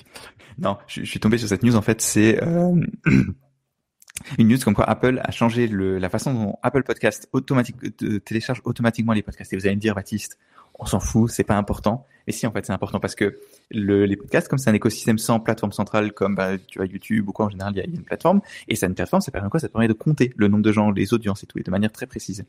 [0.59, 1.77] Non, je, suis tombé sur cette news.
[1.77, 2.75] En fait, c'est euh,
[4.39, 7.77] une news comme quoi Apple a changé le, la façon dont Apple Podcast automatique,
[8.25, 9.53] télécharge automatiquement les podcasts.
[9.53, 10.39] Et vous allez me dire, Baptiste,
[10.79, 12.07] on s'en fout, c'est pas important.
[12.27, 13.39] Et si, en fait, c'est important parce que
[13.71, 17.29] le, les podcasts, comme c'est un écosystème sans plateforme centrale, comme bah, tu vois YouTube
[17.29, 18.41] ou quoi, en général, il y, a, une plateforme.
[18.69, 19.59] Et ça, une plateforme, ça permet quoi?
[19.59, 21.91] Ça permet de compter le nombre de gens, les audiences et tout, et de manière
[21.91, 22.45] très précise.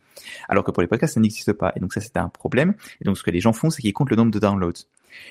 [0.49, 1.74] Alors que pour les podcasts, ça n'existe pas.
[1.76, 2.76] Et donc ça, c'était un problème.
[3.01, 4.86] Et donc ce que les gens font, c'est qu'ils comptent le nombre de downloads.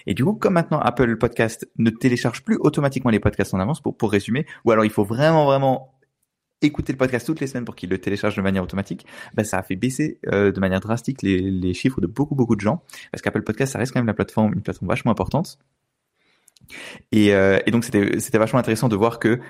[0.07, 3.81] Et du coup, comme maintenant Apple Podcast ne télécharge plus automatiquement les podcasts en avance,
[3.81, 5.93] pour, pour résumer, ou alors il faut vraiment, vraiment
[6.63, 9.59] écouter le podcast toutes les semaines pour qu'il le télécharge de manière automatique, ben ça
[9.59, 12.83] a fait baisser euh, de manière drastique les, les, chiffres de beaucoup beaucoup de gens
[13.11, 15.59] parce qu'Apple Podcast ça reste quand même la plateforme une plateforme vachement importante.
[17.11, 19.41] Et, euh, et donc c'était c'était vachement intéressant de voir que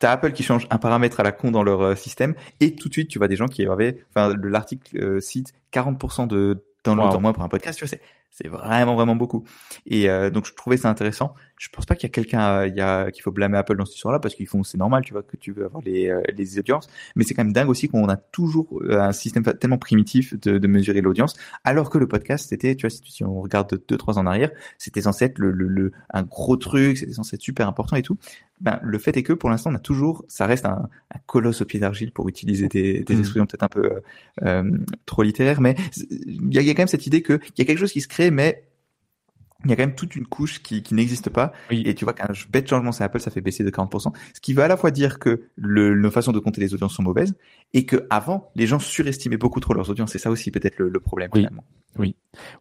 [0.00, 2.88] T'as Apple qui change un paramètre à la con dans leur euh, système et tout
[2.88, 7.20] de suite tu vois des gens qui avaient, enfin l'article cite 40% de downloads en
[7.20, 7.78] moins pour un podcast.
[7.78, 7.98] Tu vois,
[8.30, 9.44] c'est vraiment vraiment beaucoup.
[9.86, 11.34] Et euh, donc je trouvais ça intéressant.
[11.56, 13.84] Je pense pas qu'il y a quelqu'un il y a qu'il faut blâmer Apple dans
[13.84, 16.22] cette histoire-là parce qu'ils font c'est normal, tu vois que tu veux avoir les euh,
[16.36, 19.78] les audiences, mais c'est quand même dingue aussi qu'on a toujours euh, un système tellement
[19.78, 23.80] primitif de, de mesurer l'audience alors que le podcast c'était tu vois si, on regarde
[23.88, 27.34] deux trois ans en arrière, c'était censé être le, le, un gros truc, c'était censé
[27.36, 28.18] être super important et tout.
[28.60, 31.60] Ben le fait est que pour l'instant on a toujours ça reste un, un colosse
[31.60, 33.18] au pied d'argile pour utiliser des, des mmh.
[33.18, 34.00] expressions peut-être un peu
[34.42, 34.70] euh,
[35.06, 37.62] trop littéraires, mais il y a, y a quand même cette idée que il y
[37.62, 38.62] a quelque chose qui se crée mais
[39.64, 41.52] il y a quand même toute une couche qui, qui n'existe pas.
[41.70, 44.12] Et tu vois qu'un bête changement c'est Apple, ça fait baisser de 40%.
[44.32, 46.94] Ce qui veut à la fois dire que le, nos façons de compter les audiences
[46.94, 47.34] sont mauvaises
[47.74, 50.12] et que avant les gens surestimaient beaucoup trop leurs audiences.
[50.12, 51.64] C'est ça aussi peut-être le, le, problème finalement.
[51.98, 52.14] Oui,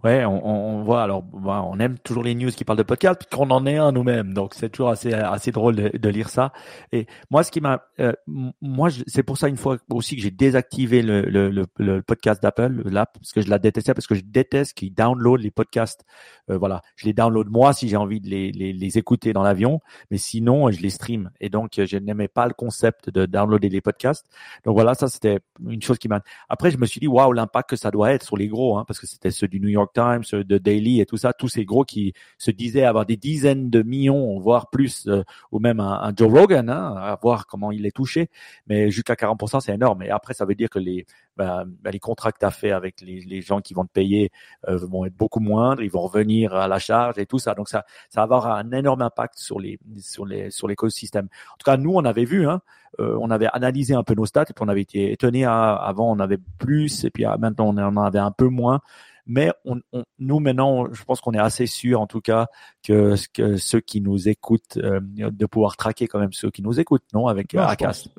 [0.04, 3.22] ouais, on, on voit alors, bah, on aime toujours les news qui parlent de podcast,
[3.32, 6.54] qu'on en est un nous-mêmes, donc c'est toujours assez assez drôle de, de, lire ça.
[6.92, 10.32] Et moi, ce qui m'a, euh, moi, c'est pour ça une fois aussi que j'ai
[10.32, 14.24] désactivé le, le, le podcast d'Apple, l'app, parce que je la détestais, parce que je
[14.24, 16.04] déteste qu'ils download les podcasts.
[16.50, 19.44] Euh, voilà, je les download moi si j'ai envie de les, les, les écouter dans
[19.44, 19.80] l'avion,
[20.12, 21.32] mais sinon je les stream.
[21.40, 24.26] Et donc je n'aimais pas le concept de downloader les podcasts.
[24.66, 26.22] Donc voilà, ça c'était une chose qui m'a.
[26.50, 28.86] Après, je me suis dit waouh, l'impact que ça doit être sur les gros, hein,
[28.88, 31.48] parce que c'était ceux du New York Times, ceux de Daily et tout ça, tous
[31.48, 35.80] ces gros qui se disaient avoir des dizaines de millions, voire plus, euh, ou même
[35.80, 38.30] un, Joe Rogan, hein, à voir comment il est touché.
[38.68, 40.04] Mais jusqu'à 40%, c'est énorme.
[40.04, 41.06] Et après, ça veut dire que les
[41.38, 43.92] bah, bah, les contrats que tu as fait avec les, les, gens qui vont te
[43.92, 44.32] payer
[44.68, 47.54] euh, vont être beaucoup moindres, ils vont revenir à la charge et tout ça.
[47.54, 51.26] Donc ça, ça va avoir un énorme impact sur les sur les sur l'écosystème.
[51.26, 52.62] En tout cas, nous on avait vu, hein,
[53.00, 55.46] euh, on avait analysé un peu nos stats et puis on avait été étonné.
[55.46, 58.82] Hein, avant on avait plus et puis ah, maintenant on en avait un peu moins.
[59.30, 62.48] Mais on, on, nous maintenant, je pense qu'on est assez sûr, en tout cas,
[62.82, 66.80] que, que ceux qui nous écoutent, euh, de pouvoir traquer quand même ceux qui nous
[66.80, 68.10] écoutent, non, avec ouais, Acast.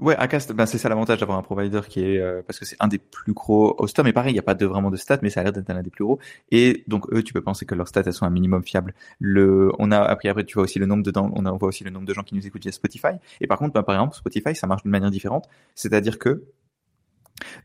[0.00, 2.76] Ouais, Acast, ben c'est ça l'avantage d'avoir un provider qui est euh, parce que c'est
[2.80, 5.20] un des plus gros hosters, mais pareil, il n'y a pas de vraiment de stats,
[5.22, 6.18] mais ça a l'air d'être un des plus gros.
[6.50, 8.94] Et donc eux, tu peux penser que leurs stats elles sont un minimum fiables.
[9.20, 11.68] Le, on a après après tu vois aussi le nombre de on, a, on voit
[11.68, 13.16] aussi le nombre de gens qui nous écoutent via Spotify.
[13.40, 16.44] Et par contre, ben, par exemple Spotify, ça marche d'une manière différente, c'est-à-dire que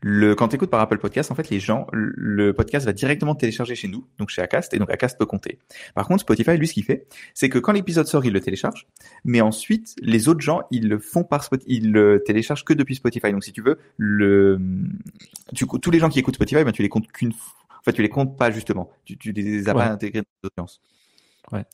[0.00, 3.34] Le, quand tu écoutes par Apple Podcast, en fait, les gens, le podcast va directement
[3.34, 5.58] télécharger chez nous, donc chez Acast, et donc Acast peut compter.
[5.94, 8.86] Par contre, Spotify, lui, ce qu'il fait, c'est que quand l'épisode sort, il le télécharge,
[9.24, 12.96] mais ensuite, les autres gens, ils le font par Spotify, ils le téléchargent que depuis
[12.96, 13.32] Spotify.
[13.32, 14.60] Donc, si tu veux, le,
[15.54, 17.54] tu, tous les gens qui écoutent Spotify, ben, tu les comptes qu'une fois.
[17.80, 18.90] En fait, tu les comptes pas justement.
[19.04, 20.80] Tu, tu les as pas intégrés dans l'audience.
[21.52, 21.64] Ouais.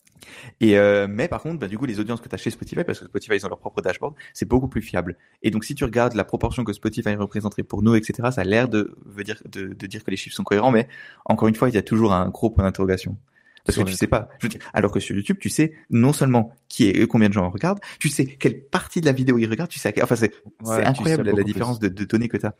[0.60, 2.84] Et euh, mais par contre, bah, du coup, les audiences que tu as chez Spotify,
[2.84, 5.16] parce que Spotify ils ont leur propre dashboard, c'est beaucoup plus fiable.
[5.42, 8.44] Et donc, si tu regardes la proportion que Spotify représenterait pour nous, etc., ça a
[8.44, 10.88] l'air de veut dire de, de, dire que les chiffres sont cohérents, mais
[11.24, 13.16] encore une fois, il y a toujours un gros point d'interrogation.
[13.64, 14.28] Parce que tu sais pas.
[14.38, 17.34] Je veux dire, alors que sur YouTube, tu sais non seulement qui est combien de
[17.34, 19.94] gens regardent, tu sais quelle partie de la vidéo ils regardent, tu sais.
[20.02, 20.32] Enfin, c'est
[20.64, 22.54] incroyable la, différence de, de, données que tu as.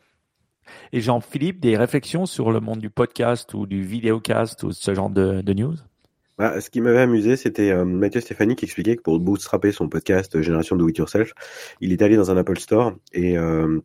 [0.93, 5.09] Et Jean-Philippe, des réflexions sur le monde du podcast ou du vidéocast ou ce genre
[5.09, 5.75] de, de news?
[6.39, 9.89] Bah, ce qui m'avait amusé, c'était euh, Mathieu Stéphanie qui expliquait que pour bootstrapper son
[9.89, 11.33] podcast euh, Génération Do It Yourself,
[11.81, 13.79] il est allé dans un Apple Store et euh,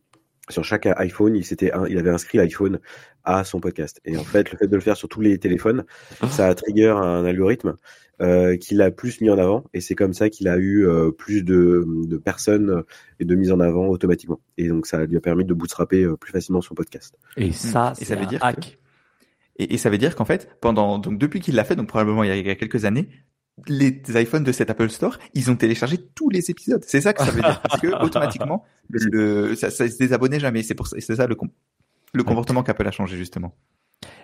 [0.49, 2.79] sur chaque iPhone, il, s'était, il avait inscrit l'iPhone
[3.23, 3.99] à son podcast.
[4.05, 5.83] Et en fait, le fait de le faire sur tous les téléphones,
[6.29, 7.77] ça a trigger un algorithme
[8.21, 9.65] euh, qu'il a plus mis en avant.
[9.73, 12.83] Et c'est comme ça qu'il a eu euh, plus de, de, personnes
[13.19, 14.39] et de mise en avant automatiquement.
[14.57, 17.17] Et donc, ça lui a permis de bootstrapper plus facilement son podcast.
[17.35, 18.77] Et ça, et ça veut dire hack.
[19.57, 22.45] Et, ça veut dire qu'en fait, pendant donc depuis qu'il l'a fait, donc probablement il
[22.45, 23.09] y, a, quelques années,
[23.67, 26.83] les iPhones de cet Apple Store, ils ont téléchargé tous les épisodes.
[26.85, 30.61] C'est ça que ça veut dire parce que automatiquement, le, ça, ça se désabonnait jamais.
[30.61, 31.37] C'est pour c'est ça le
[32.13, 33.55] le comportement qu'Apple a changé justement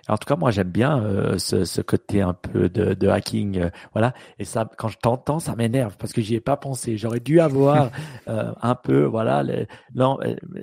[0.08, 3.58] en tout cas, moi, j'aime bien euh, ce, ce, côté un peu de, de hacking,
[3.58, 4.14] euh, voilà.
[4.38, 6.96] Et ça, quand je t'entends, ça m'énerve parce que j'y ai pas pensé.
[6.96, 7.90] J'aurais dû avoir
[8.28, 9.44] euh, un peu, voilà,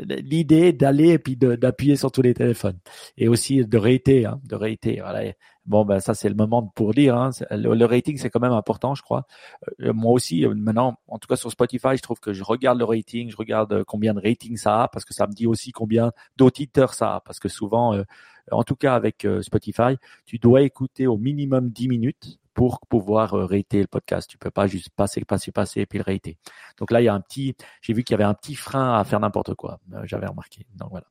[0.08, 2.80] l'idée d'aller et puis d'appuyer sur tous les téléphones
[3.18, 5.00] et aussi de rater, hein, de rater.
[5.02, 5.32] Voilà.
[5.66, 7.16] Bon, ben ça c'est le moment pour dire.
[7.16, 7.30] Hein.
[7.52, 9.28] Le, rating c'est quand même important, je crois.
[9.80, 13.30] moi aussi, maintenant, en tout cas sur Spotify, je trouve que je regarde le rating,
[13.30, 16.96] je regarde combien de rating ça a parce que ça me dit aussi combien d'auditeurs
[16.96, 17.94] ça a parce que souvent
[18.52, 23.36] en tout cas avec euh, Spotify, tu dois écouter au minimum 10 minutes pour pouvoir
[23.36, 24.30] euh, rater le podcast.
[24.30, 26.38] Tu peux pas juste passer, passer, passer et puis le rater.
[26.78, 29.00] Donc là, il y a un petit, j'ai vu qu'il y avait un petit frein
[29.00, 29.80] à faire n'importe quoi.
[29.94, 30.66] Euh, j'avais remarqué.
[30.76, 31.06] Donc voilà.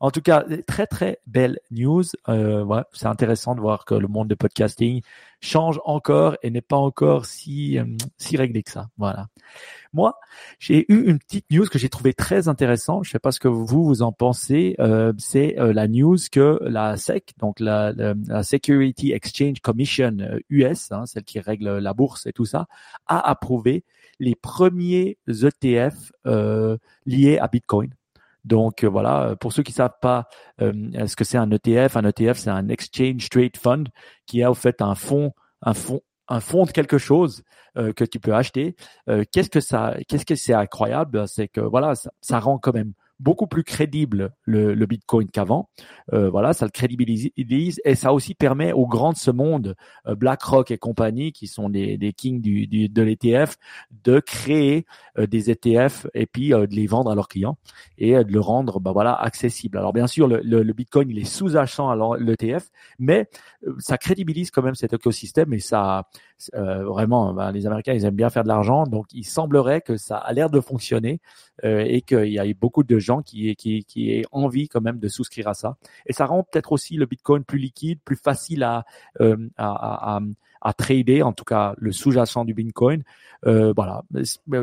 [0.00, 2.04] En tout cas, très très belle news.
[2.28, 5.02] Euh, ouais, c'est intéressant de voir que le monde de podcasting
[5.42, 7.84] change encore et n'est pas encore si euh,
[8.18, 8.88] si réglé que ça.
[8.96, 9.28] Voilà.
[9.92, 10.18] Moi,
[10.58, 13.04] j'ai eu une petite news que j'ai trouvé très intéressante.
[13.04, 14.74] Je sais pas ce que vous vous en pensez.
[14.78, 20.16] Euh, c'est euh, la news que la SEC, donc la, la, Security Exchange Commission
[20.48, 22.66] US, hein, celle qui règle la bourse et tout ça,
[23.06, 23.84] a approuvé
[24.18, 26.12] les premiers ETF
[27.06, 27.90] liés à Bitcoin.
[28.44, 30.28] Donc euh, voilà, pour ceux qui savent pas
[30.60, 30.72] euh,
[31.06, 33.88] ce que c'est un ETF, un ETF c'est un Exchange Trade Fund
[34.26, 35.32] qui a au fait un fonds,
[35.62, 37.42] un fonds un fonds de quelque chose
[37.76, 38.76] euh, que tu peux acheter.
[39.32, 43.46] qu'est-ce que ça, qu'est-ce que c'est incroyable, c'est que voilà, ça, rend quand même beaucoup
[43.46, 45.68] plus crédible le, le Bitcoin qu'avant.
[46.12, 47.30] Euh, voilà, ça le crédibilise
[47.84, 51.68] et ça aussi permet aux grands de ce monde, euh, BlackRock et compagnie, qui sont
[51.68, 53.56] des, des kings du, du de l'ETF,
[54.04, 54.86] de créer
[55.18, 57.58] euh, des ETF et puis euh, de les vendre à leurs clients
[57.98, 59.76] et de le rendre, bah voilà, accessible.
[59.78, 63.28] Alors bien sûr, le, le, Bitcoin il est sous-jacent à l'ETF, mais
[63.78, 66.04] ça crédibilise quand même cet écosystème et ça,
[66.54, 70.16] vraiment, bah, les Américains ils aiment bien faire de l'argent, donc il semblerait que ça
[70.16, 71.20] a l'air de fonctionner
[71.62, 75.08] et qu'il y a beaucoup de gens qui, qui, qui aient envie quand même de
[75.08, 75.76] souscrire à ça.
[76.06, 78.84] Et ça rend peut-être aussi le Bitcoin plus liquide, plus facile à,
[79.20, 79.36] euh,
[80.76, 83.02] trader, en tout cas le sous-jacent du Bitcoin.
[83.46, 84.02] Euh, voilà,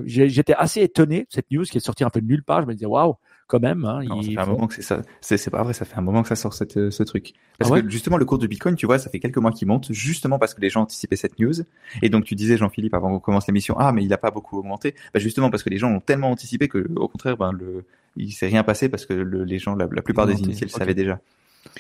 [0.06, 2.62] j'étais assez étonné cette news qui est sortie un peu de nulle part.
[2.62, 3.16] Je me disais waouh,
[3.48, 3.86] quand même.
[3.86, 5.02] Hein, ça fait un moment que c'est ça.
[5.22, 7.34] C'est pas vrai, ça fait un moment que ça sort cette, ce truc.
[7.58, 9.68] Parce ah que justement, le cours du Bitcoin, tu vois, ça fait quelques mois qu'il
[9.68, 11.54] monte, justement parce que les gens anticipaient cette news.
[12.02, 14.60] Et donc, tu disais, Jean-Philippe, avant qu'on commence l'émission, ah, mais il n'a pas beaucoup
[14.60, 14.94] augmenté.
[15.14, 17.86] Bah, justement parce que les gens ont tellement anticipé que, au contraire, ben, le,
[18.18, 20.94] il s'est rien passé parce que le, les gens, la, plupart des initiés le savaient
[20.94, 21.20] déjà.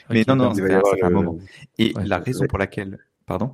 [0.09, 1.37] Mais non, non, ça fait, un moment.
[1.77, 3.53] Et la raison pour laquelle, pardon?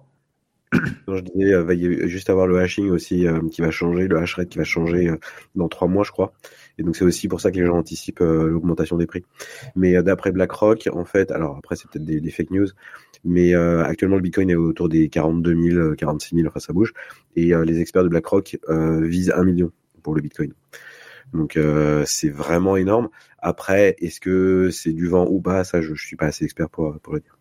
[1.08, 4.18] je disais, il va y juste avoir le hashing aussi euh, qui va changer, le
[4.18, 5.18] hash rate qui va changer euh,
[5.56, 6.34] dans trois mois, je crois.
[6.78, 9.24] Et donc c'est aussi pour ça que les gens anticipent euh, l'augmentation des prix.
[9.76, 12.68] Mais d'après BlackRock, en fait, alors après c'est peut-être des, fake news,
[13.24, 16.94] mais actuellement le Bitcoin est autour des 42 000, 46 000, enfin ça bouge.
[17.36, 19.72] Et les experts de BlackRock visent un million
[20.02, 20.54] pour le Bitcoin.
[21.34, 21.58] Donc
[22.06, 23.10] c'est vraiment énorme.
[23.40, 25.64] Après, est-ce que c'est du vent ou pas?
[25.64, 27.38] Ça, je, je suis pas assez expert pour, pour le dire.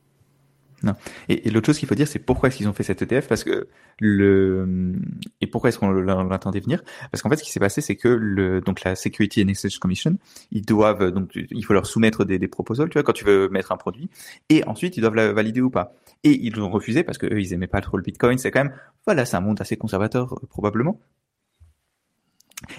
[0.83, 0.95] Non.
[1.28, 3.45] Et, l'autre chose qu'il faut dire, c'est pourquoi est-ce qu'ils ont fait cet ETF Parce
[3.45, 3.68] que
[4.01, 4.95] le
[5.41, 6.83] et pourquoi est-ce qu'on l'attendait venir?
[7.11, 9.78] Parce qu'en fait, ce qui s'est passé, c'est que le donc la Security and Exchange
[9.78, 10.16] Commission,
[10.51, 13.49] ils doivent donc il faut leur soumettre des, des proposals, tu vois, quand tu veux
[13.49, 14.11] mettre un produit,
[14.49, 15.95] et ensuite ils doivent la valider ou pas.
[16.24, 18.39] Et ils ont refusé parce que eux, ils aimaient pas trop le Bitcoin.
[18.39, 18.74] C'est quand même
[19.07, 21.01] voilà, c'est un monde assez conservateur euh, probablement.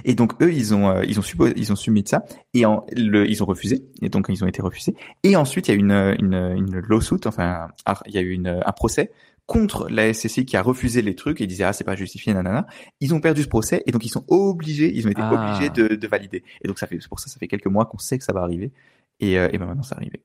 [0.06, 2.24] Et donc eux, ils ont euh, ils ont supposé, ils ont soumis ça
[2.54, 4.96] et en, le, ils ont refusé et donc ils ont été refusés.
[5.24, 7.68] Et ensuite il y a une une une lawsuit, enfin
[8.08, 9.12] il y a eu une, un procès
[9.46, 12.66] contre la SCC qui a refusé les trucs et disait ah c'est pas justifié nanana.
[13.02, 15.34] Ils ont perdu ce procès et donc ils sont obligés, ils ont été Ah.
[15.34, 16.44] obligés de, de valider.
[16.64, 18.34] Et donc ça fait c'est pour ça ça fait quelques mois qu'on sait que ça
[18.34, 18.72] va arriver
[19.20, 20.22] et, euh, et ben maintenant c'est arrivé.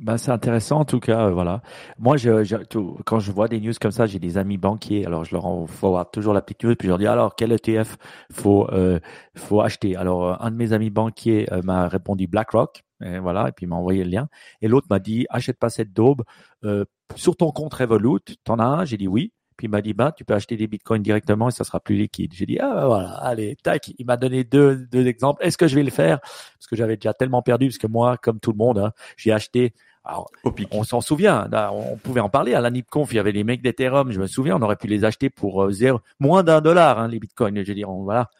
[0.00, 1.62] Bah, c'est intéressant en tout cas, euh, voilà.
[1.98, 2.56] Moi, je, je-
[3.04, 6.04] quand je vois des news comme ça, j'ai des amis banquiers, alors je leur envoie
[6.06, 7.96] toujours la petite news, puis je leur dis alors quel ETF
[8.32, 8.98] faut euh,
[9.36, 9.94] faut acheter?
[9.94, 13.66] Alors euh, un de mes amis banquiers euh, m'a répondu BlackRock, et voilà, et puis
[13.66, 14.28] il m'a envoyé le lien.
[14.62, 16.22] Et l'autre m'a dit achète pas cette daube
[17.14, 18.20] sur ton compte Revolut.
[18.44, 18.84] T'en as un?
[18.84, 19.32] J'ai dit oui.
[19.58, 21.96] Puis il m'a dit bah tu peux acheter des bitcoins directement et ça sera plus
[21.96, 22.32] liquide.
[22.32, 23.92] J'ai dit ah bah, voilà, allez tac.
[23.98, 25.44] Il m'a donné deux deux exemples.
[25.44, 26.20] Est-ce que je vais le faire?
[26.20, 29.32] Parce que j'avais déjà tellement perdu parce que moi, comme tout le monde, hein, j'ai
[29.32, 29.74] acheté.
[30.04, 30.30] Alors,
[30.70, 33.44] on s'en souvient, là, on pouvait en parler à la NIPConf, il y avait les
[33.44, 36.62] mecs d'Ethereum, je me souviens, on aurait pu les acheter pour euh, zéro, moins d'un
[36.62, 37.54] dollar, hein, les bitcoins.
[37.62, 38.30] Je veux dire, on- voilà.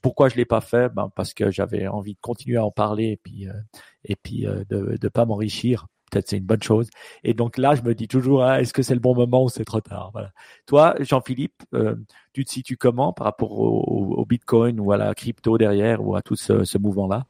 [0.00, 0.88] Pourquoi je l'ai pas fait?
[0.94, 3.52] Ben, Parce que j'avais envie de continuer à en parler et puis, euh,
[4.04, 5.86] et puis euh, de ne pas m'enrichir.
[6.10, 6.88] Peut-être c'est une bonne chose.
[7.24, 9.48] Et donc là, je me dis toujours, ah, est-ce que c'est le bon moment ou
[9.48, 10.10] c'est trop tard?
[10.12, 10.30] Voilà.
[10.66, 11.96] Toi, Jean-Philippe, euh,
[12.32, 16.22] tu te situes comment par rapport au, bitcoin ou à la crypto derrière ou à
[16.22, 17.26] tout ce, ce mouvement-là?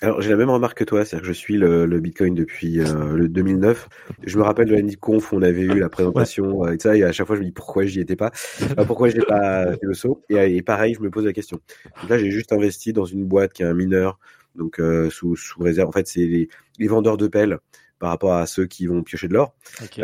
[0.00, 2.78] Alors j'ai la même remarque que toi, c'est-à-dire que je suis le, le Bitcoin depuis
[2.78, 3.88] euh, le 2009.
[4.22, 6.96] Je me rappelle de la Conf où on avait eu la présentation euh, et ça,
[6.96, 8.30] et à chaque fois je me dis pourquoi j'y étais pas,
[8.62, 10.22] Enfin, pourquoi j'ai pas fait le saut.
[10.28, 11.58] Et, et pareil, je me pose la question.
[12.00, 14.20] Donc là, j'ai juste investi dans une boîte qui est un mineur,
[14.54, 15.88] donc euh, sous, sous réserve.
[15.88, 16.48] En fait, c'est les,
[16.78, 17.58] les vendeurs de pelles
[17.98, 19.54] par rapport à ceux qui vont piocher de l'or.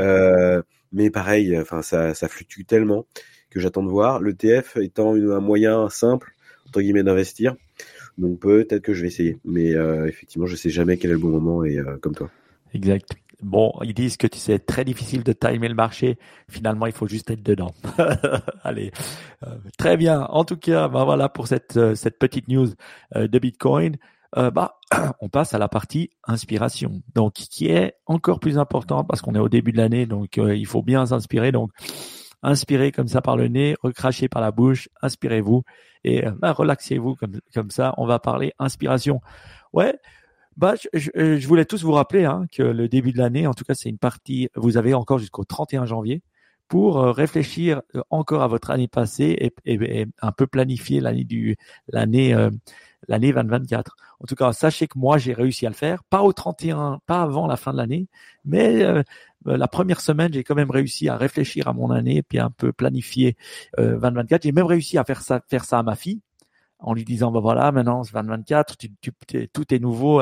[0.01, 3.07] Euh, mais pareil, enfin ça, ça fluctue tellement
[3.51, 4.21] que j'attends de voir.
[4.21, 6.33] Le TF étant une- un moyen simple
[6.67, 7.55] entre guillemets d'investir,
[8.19, 9.39] donc peut-être que je vais essayer.
[9.45, 12.31] Mais euh, effectivement, je sais jamais quel est le bon moment et euh, comme toi.
[12.73, 13.11] Exact.
[13.43, 16.17] Bon, ils disent que tu sais, c'est très difficile de timer le marché.
[16.49, 17.75] Finalement, il faut juste être dedans.
[18.63, 18.91] Allez,
[19.43, 20.23] Euh, très bien.
[20.31, 22.69] En tout cas, bah voilà pour cette euh, cette petite news
[23.17, 23.97] euh, de Bitcoin.
[24.37, 24.79] Euh, bah,
[25.21, 27.03] on passe à la partie inspiration.
[27.15, 30.57] Donc, qui est encore plus important parce qu'on est au début de l'année, donc euh,
[30.57, 31.53] il faut bien s'inspirer.
[31.53, 31.71] Donc,
[32.43, 35.63] inspirez comme ça par le nez, recrachez par la bouche, inspirez-vous
[36.03, 37.17] et euh, bah, relaxez-vous
[37.55, 37.95] comme ça.
[37.97, 39.21] On va parler inspiration.
[39.73, 39.99] Ouais,
[40.57, 43.75] bah, je, voulais tous vous rappeler hein, que le début de l'année, en tout cas,
[43.75, 46.23] c'est une partie, vous avez encore jusqu'au 31 janvier
[46.67, 51.57] pour réfléchir encore à votre année passée et, un peu planifier l'année du
[51.89, 52.35] l'année
[53.09, 53.97] l'année 2024.
[54.21, 57.23] En tout cas, sachez que moi, j'ai réussi à le faire, pas au 31, pas
[57.23, 58.09] avant la fin de l'année,
[58.45, 59.03] mais euh,
[59.47, 62.51] euh, la première semaine, j'ai quand même réussi à réfléchir à mon année puis un
[62.51, 63.37] peu planifier
[63.79, 64.43] euh, 2024.
[64.43, 66.21] J'ai même réussi à faire ça faire ça à ma fille
[66.79, 70.21] en lui disant bah voilà maintenant c'est 2024 tu, tu, tout est nouveau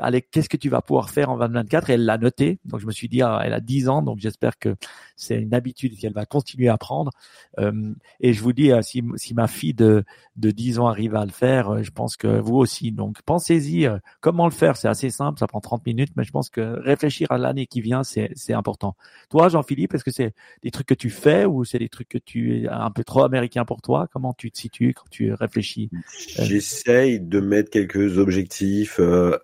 [0.00, 2.58] allez, qu'est-ce que tu vas pouvoir faire en 2024 et elle l'a noté.
[2.64, 4.76] Donc je me suis dit ah, elle a 10 ans donc j'espère que
[5.16, 7.10] c'est une habitude qu'elle va continuer à prendre.
[7.58, 10.04] Euh, et je vous dis euh, si, si ma fille de,
[10.36, 12.92] de 10 ans arrive à le faire euh, je pense que vous aussi.
[12.92, 13.88] Donc pensez-y
[14.20, 14.76] comment le faire?
[14.76, 17.80] C'est assez simple ça prend 30 minutes mais je pense que réfléchir à l'année qui
[17.80, 18.96] vient c'est important.
[19.28, 22.18] Toi Jean-Philippe est-ce que c'est des trucs que tu fais ou c'est des trucs que
[22.18, 24.08] tu es un peu trop américain pour toi?
[24.12, 25.90] Comment tu te situes quand tu réfléchis?
[26.38, 29.38] J'essaye de mettre quelques objectifs euh,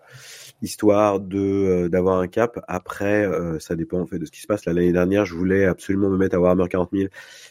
[0.62, 2.62] histoire de euh, d'avoir un cap.
[2.68, 4.64] Après, euh, ça dépend en fait de ce qui se passe.
[4.64, 7.09] L'année dernière, je voulais absolument me mettre à Warhammer 40 000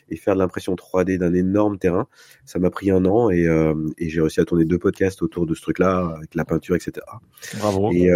[0.09, 2.07] et faire de l'impression 3D d'un énorme terrain.
[2.45, 5.45] Ça m'a pris un an et, euh, et j'ai réussi à tourner deux podcasts autour
[5.45, 7.05] de ce truc-là, avec la peinture, etc.
[7.59, 7.91] Bravo.
[7.93, 8.09] Et,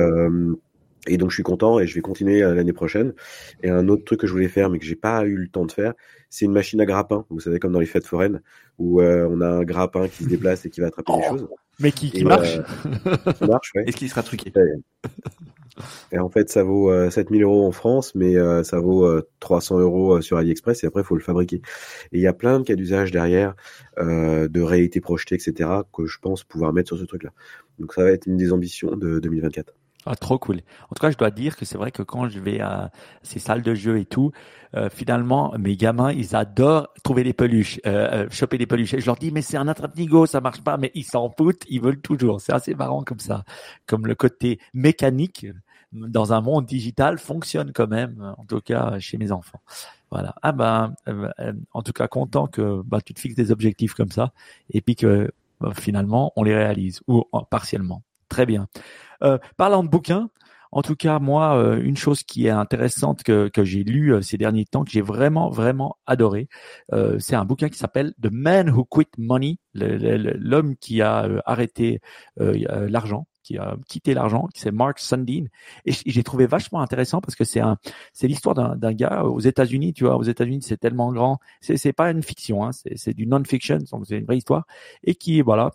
[1.10, 3.14] et donc je suis content et je vais continuer l'année prochaine.
[3.64, 5.66] Et un autre truc que je voulais faire mais que j'ai pas eu le temps
[5.66, 5.94] de faire,
[6.30, 7.26] c'est une machine à grappin.
[7.30, 8.42] Vous savez comme dans les fêtes foraines
[8.78, 11.30] où euh, on a un grappin qui se déplace et qui va attraper des Oh.
[11.30, 11.48] choses.
[11.80, 13.84] Mais qui, qui Et, marche euh, qui marche, ouais.
[13.88, 14.52] Est-ce qu'il sera truqué
[16.12, 19.30] Et en fait, ça vaut euh, 7000 euros en France, mais euh, ça vaut euh,
[19.40, 21.58] 300 euros euh, sur AliExpress et après, il faut le fabriquer.
[22.12, 23.56] Et il y a plein de cas d'usage derrière,
[24.00, 27.32] euh, de réalité projetée, etc., que je pense pouvoir mettre sur ce truc-là.
[27.80, 29.74] Donc ça va être une des ambitions de 2024.
[30.10, 30.62] Ah, trop cool.
[30.90, 32.92] En tout cas, je dois dire que c'est vrai que quand je vais à
[33.24, 34.32] ces salles de jeu et tout,
[34.74, 38.94] euh, finalement, mes gamins, ils adorent trouver des peluches, euh, euh, choper des peluches.
[38.94, 41.64] Et je leur dis, mais c'est un attrape-nigo, ça marche pas, mais ils s'en foutent,
[41.70, 42.40] ils veulent toujours.
[42.40, 43.44] C'est assez marrant comme ça.
[43.86, 45.48] Comme le côté mécanique
[45.92, 49.62] dans un monde digital fonctionne quand même, en tout cas chez mes enfants.
[50.12, 50.36] Voilà.
[50.42, 54.12] Ah ben, euh, en tout cas, content que bah, tu te fixes des objectifs comme
[54.12, 54.32] ça
[54.72, 58.04] et puis que bah, finalement on les réalise ou partiellement.
[58.30, 58.68] Très bien.
[59.24, 60.30] Euh, parlant de bouquins,
[60.72, 64.22] en tout cas, moi, euh, une chose qui est intéressante que, que j'ai lu euh,
[64.22, 66.50] ces derniers temps, que j'ai vraiment, vraiment adoré,
[67.20, 72.02] c'est un bouquin qui s'appelle The Man Who Quit Money, l'homme qui a arrêté
[72.38, 75.46] l'argent, qui a quitté l'argent, qui c'est Mark Sundin.
[75.86, 77.78] Et j'ai trouvé vachement intéressant parce que c'est un,
[78.12, 79.94] c'est l'histoire d'un gars aux États-Unis.
[79.94, 81.40] Tu vois, aux États-Unis, c'est tellement grand.
[81.62, 84.68] C'est c'est pas une fiction, hein, c'est du non-fiction, donc c'est une vraie histoire.
[85.06, 85.72] Et qui voilà,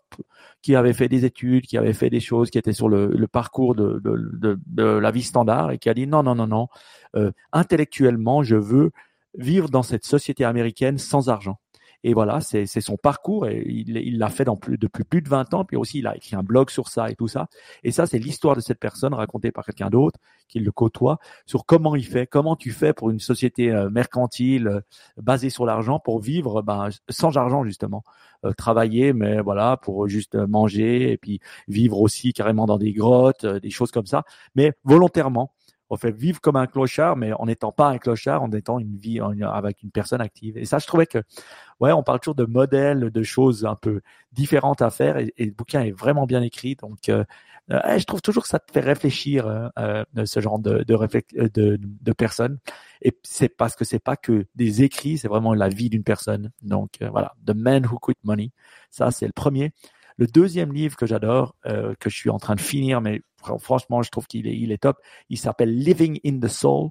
[0.60, 3.74] qui avait fait des études, qui avait fait des choses, qui étaient sur le, parcours
[3.74, 6.68] de, de, la vie standard et qui a dit non non non non,
[7.16, 8.90] euh, intellectuellement, je veux
[9.38, 11.58] vivre dans cette société américaine sans argent.
[12.04, 15.54] Et voilà, c'est son parcours et il l'a fait dans plus, depuis plus de 20
[15.54, 15.64] ans.
[15.64, 17.48] Puis aussi, il a écrit un blog sur ça et tout ça.
[17.84, 21.64] Et ça, c'est l'histoire de cette personne racontée par quelqu'un d'autre qui le côtoie sur
[21.64, 24.80] comment il fait, comment tu fais pour une société euh, mercantile euh,
[25.16, 28.04] basée sur l'argent pour vivre ben, sans argent justement,
[28.44, 33.46] euh, travailler mais voilà pour juste manger et puis vivre aussi carrément dans des grottes,
[33.46, 34.24] des choses comme ça,
[34.54, 35.52] mais volontairement
[35.92, 38.96] on fait vivre comme un clochard, mais en n'étant pas un clochard, en étant une
[38.96, 40.56] vie avec une personne active.
[40.56, 41.18] Et ça, je trouvais que,
[41.80, 44.00] ouais, on parle toujours de modèles, de choses un peu
[44.32, 46.76] différentes à faire, et, le bouquin est vraiment bien écrit.
[46.76, 47.24] Donc, euh,
[47.70, 51.48] euh, je trouve toujours que ça te fait réfléchir euh, euh ce genre de de,
[51.48, 52.58] de, de personnes.
[53.02, 56.52] Et c'est parce que c'est pas que des écrits, c'est vraiment la vie d'une personne.
[56.62, 58.50] Donc voilà, The Man Who Quit Money,
[58.90, 59.74] ça c'est le premier.
[60.18, 63.22] Le deuxième livre que j'adore, euh, que je suis en train de finir, mais
[63.58, 64.98] franchement, je trouve qu'il est, top.
[65.28, 66.90] Il s'appelle Living in the Soul.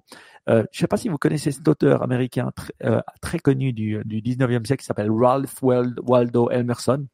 [0.50, 2.52] Euh, je ne sais pas si vous connaissez cet auteur américain
[2.84, 7.06] euh, très connu du, du 19e siècle qui s'appelle Ralph Waldo Emerson.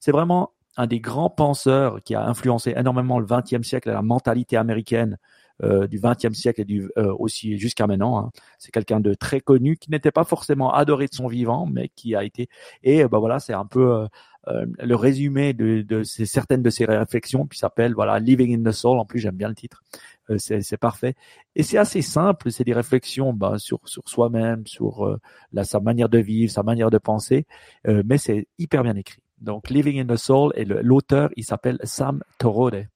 [0.00, 4.02] C'est vraiment un des grands penseurs qui a influencé énormément le 20e siècle et la
[4.02, 5.18] mentalité américaine
[5.62, 6.82] euh, du 20e siècle et
[7.18, 8.18] aussi jusqu'à maintenant.
[8.18, 8.30] Hein.
[8.58, 12.16] C'est quelqu'un de très connu qui n'était pas forcément adoré de son vivant, mais qui
[12.16, 12.48] a été.
[12.82, 14.08] Et bah voilà, c'est un peu
[14.46, 18.98] le résumé de, de certaines de ses réflexions, puis s'appelle voilà Living in the Soul.
[18.98, 19.82] En plus, j'aime bien le titre.
[20.30, 21.14] Euh, c'est parfait.
[21.54, 22.50] Et c'est assez simple.
[22.50, 25.20] C'est des réflexions bah, sur sur soi-même, sur euh,
[25.62, 27.46] sa manière de vivre, sa manière de penser,
[27.86, 29.20] mais c'est hyper bien écrit.
[29.40, 32.86] Donc Living in the Soul et l'auteur, il s'appelle Sam Torode.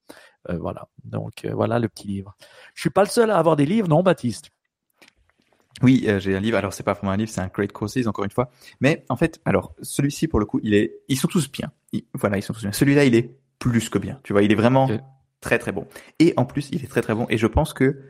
[0.49, 0.88] voilà.
[1.05, 2.34] Donc voilà le petit livre.
[2.74, 4.51] Je suis pas le seul à avoir des livres, non, Baptiste?
[5.82, 6.56] Oui, euh, j'ai un livre.
[6.56, 8.50] Alors, c'est pas vraiment un livre, c'est un Great Courses, encore une fois.
[8.80, 11.70] Mais en fait, alors celui-ci, pour le coup, il est, ils sont tous bien.
[12.14, 12.72] voilà, ils sont tous bien.
[12.72, 14.20] Celui-là, il est plus que bien.
[14.22, 14.88] Tu vois, il est vraiment
[15.40, 15.86] très très bon.
[16.18, 17.26] Et en plus, il est très très bon.
[17.28, 18.00] Et je pense que,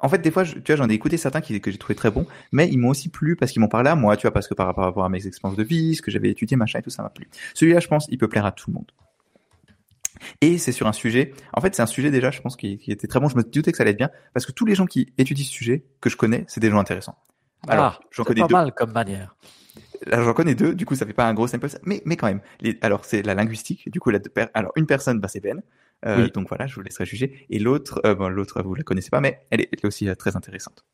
[0.00, 2.10] en fait, des fois, tu vois, j'en ai écouté certains qui, que j'ai trouvé très
[2.10, 4.48] bons, mais ils m'ont aussi plu parce qu'ils m'ont parlé à moi, tu vois, parce
[4.48, 6.90] que par rapport à mes expériences de vie, ce que j'avais étudié, machin et tout
[6.90, 7.28] ça m'a plu.
[7.54, 8.90] Celui-là, je pense, il peut plaire à tout le monde.
[10.40, 11.32] Et c'est sur un sujet.
[11.52, 13.28] En fait, c'est un sujet déjà, je pense, qui, qui, était très bon.
[13.28, 15.44] Je me doutais que ça allait être bien parce que tous les gens qui étudient
[15.44, 17.16] ce sujet que je connais, c'est des gens intéressants.
[17.68, 19.36] Alors, ah, j'en connais pas mal comme manière.
[20.06, 20.74] Là, j'en connais deux.
[20.74, 22.40] Du coup, ça fait pas un gros sample, mais mais quand même.
[22.60, 23.88] Les, alors, c'est la linguistique.
[23.90, 24.18] Du coup, la,
[24.54, 25.62] alors une personne, bah, c'est Ben.
[26.04, 27.46] Euh, Donc voilà, je vous laisserai juger.
[27.50, 30.08] Et l'autre, euh, bon, l'autre, vous la connaissez pas, mais elle est, elle est aussi
[30.08, 30.84] euh, très intéressante.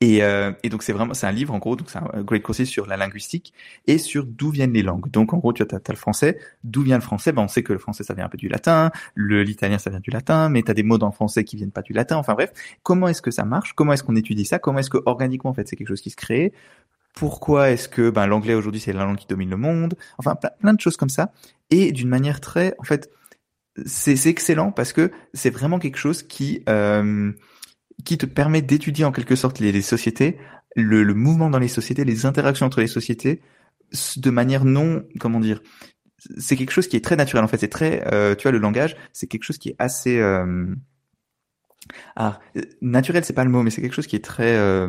[0.00, 2.42] Et, euh, et, donc c'est vraiment c'est un livre en gros donc c'est un great
[2.42, 3.52] course sur la linguistique
[3.86, 5.10] et sur d'où viennent les langues.
[5.10, 7.32] Donc en gros tu as, as, le français, d'où vient le français?
[7.32, 9.90] Ben on sait que le français ça vient un peu du latin, le l'italien ça
[9.90, 11.92] vient du latin, mais tu as des mots dans le français qui viennent pas du
[11.92, 12.16] latin.
[12.16, 12.52] Enfin bref,
[12.82, 13.72] comment est-ce que ça marche?
[13.74, 14.58] Comment est-ce qu'on étudie ça?
[14.58, 16.52] Comment est-ce que organiquement en fait c'est quelque chose qui se crée?
[17.14, 19.94] Pourquoi est-ce que ben l'anglais aujourd'hui c'est la langue qui domine le monde?
[20.18, 21.32] Enfin plein, plein de choses comme ça.
[21.70, 23.10] Et d'une manière très en fait
[23.84, 27.32] c'est excellent parce que c'est vraiment quelque chose qui euh,
[28.06, 30.38] qui te permet d'étudier en quelque sorte les, sociétés,
[30.76, 33.42] le, le, mouvement dans les sociétés, les interactions entre les sociétés,
[34.16, 35.60] de manière non, comment dire,
[36.38, 37.58] c'est quelque chose qui est très naturel en fait.
[37.58, 40.66] C'est très, euh, tu vois, le langage, c'est quelque chose qui est assez, euh,
[42.14, 42.38] ah,
[42.80, 44.88] naturel, c'est pas le mot, mais c'est quelque chose qui est très, euh,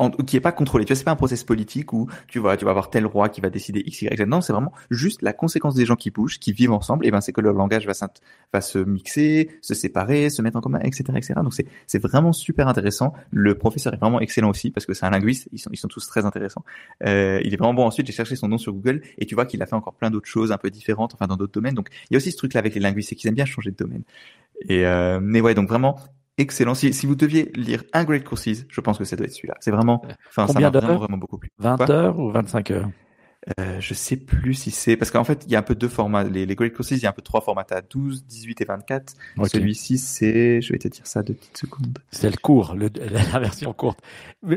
[0.00, 0.84] euh qui est pas contrôlé.
[0.84, 3.28] Tu vois, c'est pas un process politique où tu vois, tu vas avoir tel roi
[3.28, 4.22] qui va décider x, y, z.
[4.22, 7.06] Non, c'est vraiment juste la conséquence des gens qui bougent, qui vivent ensemble.
[7.06, 7.92] Et ben, c'est que leur langage va,
[8.52, 11.34] va se mixer, se séparer, se mettre en commun, etc., etc.
[11.42, 13.12] Donc c'est, c'est vraiment super intéressant.
[13.30, 15.48] Le professeur est vraiment excellent aussi parce que c'est un linguiste.
[15.52, 16.64] Ils sont, ils sont tous très intéressants.
[17.06, 17.86] Euh, il est vraiment bon.
[17.86, 20.10] Ensuite, j'ai cherché son nom sur Google et tu vois qu'il a fait encore plein
[20.10, 21.74] d'autres choses un peu différentes, enfin dans d'autres domaines.
[21.74, 23.70] Donc il y a aussi ce truc-là avec les linguistes, c'est qu'ils aiment bien changer
[23.70, 24.02] de domaine.
[24.68, 25.98] Et euh, mais ouais, donc vraiment
[26.40, 26.74] excellent.
[26.74, 29.54] Si, si, vous deviez lire un Great Courses, je pense que ça doit être celui-là.
[29.60, 31.50] C'est vraiment, enfin, ça m'a vraiment, vraiment beaucoup plu.
[31.58, 32.90] 20 heures ou 25 heures?
[33.58, 35.88] Euh, je sais plus si c'est parce qu'en fait il y a un peu deux
[35.88, 36.24] formats.
[36.24, 37.64] Les, les Great Courses il y a un peu trois formats.
[37.64, 39.14] T'as 12 18 et 24
[39.46, 42.90] celui-ci c'est je vais te dire ça deux petites secondes c'est le court le,
[43.32, 44.00] la version courte.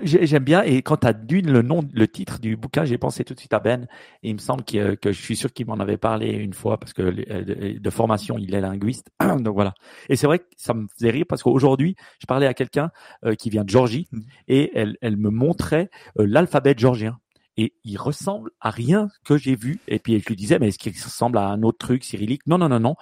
[0.04, 3.34] J'aime bien et quand t'as d'une le nom le titre du bouquin j'ai pensé tout
[3.34, 3.88] de suite à Ben.
[4.22, 6.78] Et il me semble que, que je suis sûr qu'il m'en avait parlé une fois
[6.78, 9.12] parce que de, de formation il est linguiste.
[9.22, 9.74] Donc voilà.
[10.10, 12.92] Et c'est vrai que ça me faisait rire parce qu'aujourd'hui je parlais à quelqu'un
[13.24, 14.20] euh, qui vient de Georgie mmh.
[14.50, 17.18] et elle, elle me montrait euh, l'alphabet georgien
[17.58, 19.80] et il ressemble à rien que j'ai vu.
[19.88, 22.46] Et puis je lui disais, mais est-ce qu'il ressemble à un autre truc cyrillique?
[22.48, 22.96] Non, non, non, non.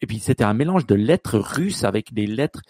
[0.00, 2.62] Et puis c'était un mélange de lettres russes avec des lettres.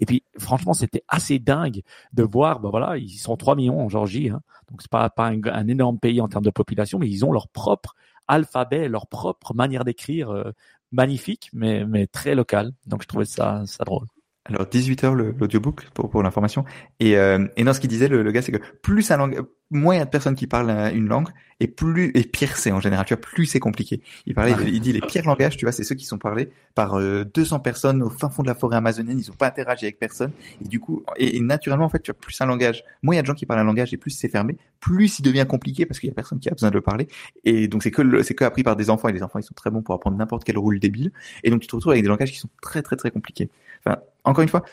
[0.00, 2.60] Et puis franchement, c'était assez dingue de voir.
[2.60, 4.40] Ben voilà, ils sont 3 millions en Georgie, hein.
[4.70, 7.48] donc c'est pas pas un, énorme pays en termes de population, mais ils ont leur
[7.48, 7.94] propre
[8.26, 10.52] alphabet, leur propre manière d'écrire
[10.92, 12.72] magnifique, mais, mais très local.
[12.86, 14.06] Donc je trouvais ça, ça drôle.
[14.44, 16.64] Alors 18 heures l'audiobook pour, pour l'information.
[16.98, 19.40] Et, euh, et non, ce qu'il disait le, le, gars, c'est que plus un langue,
[19.70, 21.28] moins il y a de personnes qui parlent euh, une langue,
[21.60, 23.06] et plus et pire c'est en général.
[23.06, 24.02] Tu vois, plus c'est compliqué.
[24.26, 26.98] Il parlait, il dit les pires langages, tu vois, c'est ceux qui sont parlés par
[26.98, 29.16] 200 euh, personnes au fin fond de la forêt amazonienne.
[29.16, 30.32] Ils ont pas interagi avec personne.
[30.64, 33.20] Et du coup, et, naturellement en fait, tu as plus un langage, moins il y
[33.20, 35.86] a de gens qui parlent un langage et plus c'est fermé, plus il devient compliqué
[35.86, 37.06] parce qu'il y a personne qui a besoin de le parler.
[37.44, 39.54] Et donc c'est que c'est que appris par des enfants et les enfants ils sont
[39.54, 41.12] très bons pour apprendre n'importe quel rôle débile.
[41.44, 43.48] Et donc tu te retrouves avec des langages qui sont très très très compliqués.
[43.84, 44.64] Enfin, encore une fois,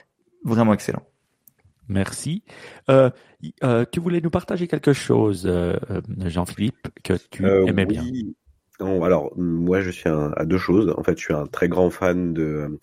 [0.43, 1.03] vraiment excellent.
[1.89, 2.43] Merci.
[2.89, 3.09] Euh,
[3.63, 5.75] euh, tu voulais nous partager quelque chose, euh,
[6.25, 8.03] Jean-Philippe, que tu aimais bien.
[8.79, 10.93] alors moi je suis à deux choses.
[10.97, 12.79] En fait, je suis un très grand fan de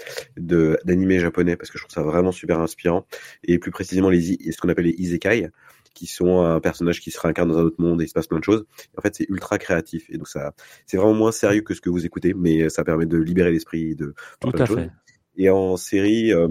[0.84, 3.06] d'animé japonais parce que je trouve ça vraiment super inspirant
[3.44, 5.48] et plus précisément les ce qu'on appelle les isekai
[5.94, 8.26] qui sont un personnage qui se réincarne dans un autre monde et il se passe
[8.26, 8.66] plein de choses.
[8.98, 10.52] En fait, c'est ultra créatif et donc ça
[10.84, 13.94] c'est vraiment moins sérieux que ce que vous écoutez, mais ça permet de libérer l'esprit
[13.94, 14.90] de tout à fait.
[15.36, 16.48] Et en série, euh,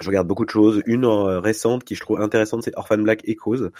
[0.00, 0.82] je regarde beaucoup de choses.
[0.86, 3.70] Une euh, récente qui je trouve intéressante, c'est Orphan Black Echoes,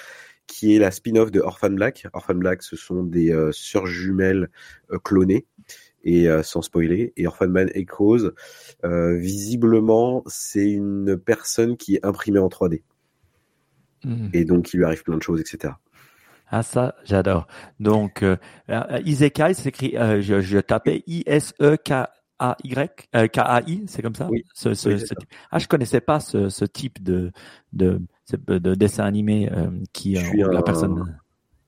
[0.47, 2.07] qui est la spin-off de Orphan Black.
[2.13, 4.49] Orphan Black, ce sont des euh, sœurs jumelles
[5.05, 5.47] clonées
[6.03, 7.13] et sans spoiler.
[7.19, 8.31] Et Orphan Black Echoes,
[8.83, 12.81] visiblement, c'est une personne qui est imprimée en 3D.
[14.05, 14.29] Hmm.
[14.33, 15.75] Et donc, il lui arrive plein de choses, etc.
[16.51, 17.47] Ah ça, j'adore.
[17.79, 18.37] Donc, euh,
[19.05, 21.93] Isekai, je, je tapais I-S-E-K
[22.41, 24.28] a-Y, euh, K-A-I, c'est comme ça?
[24.30, 24.45] Oui.
[24.55, 25.14] Ce, ce, ce
[25.51, 27.30] Ah, je connaissais pas ce, ce type de,
[27.72, 28.01] de,
[28.49, 31.16] de dessin animé euh, qui euh, la personne.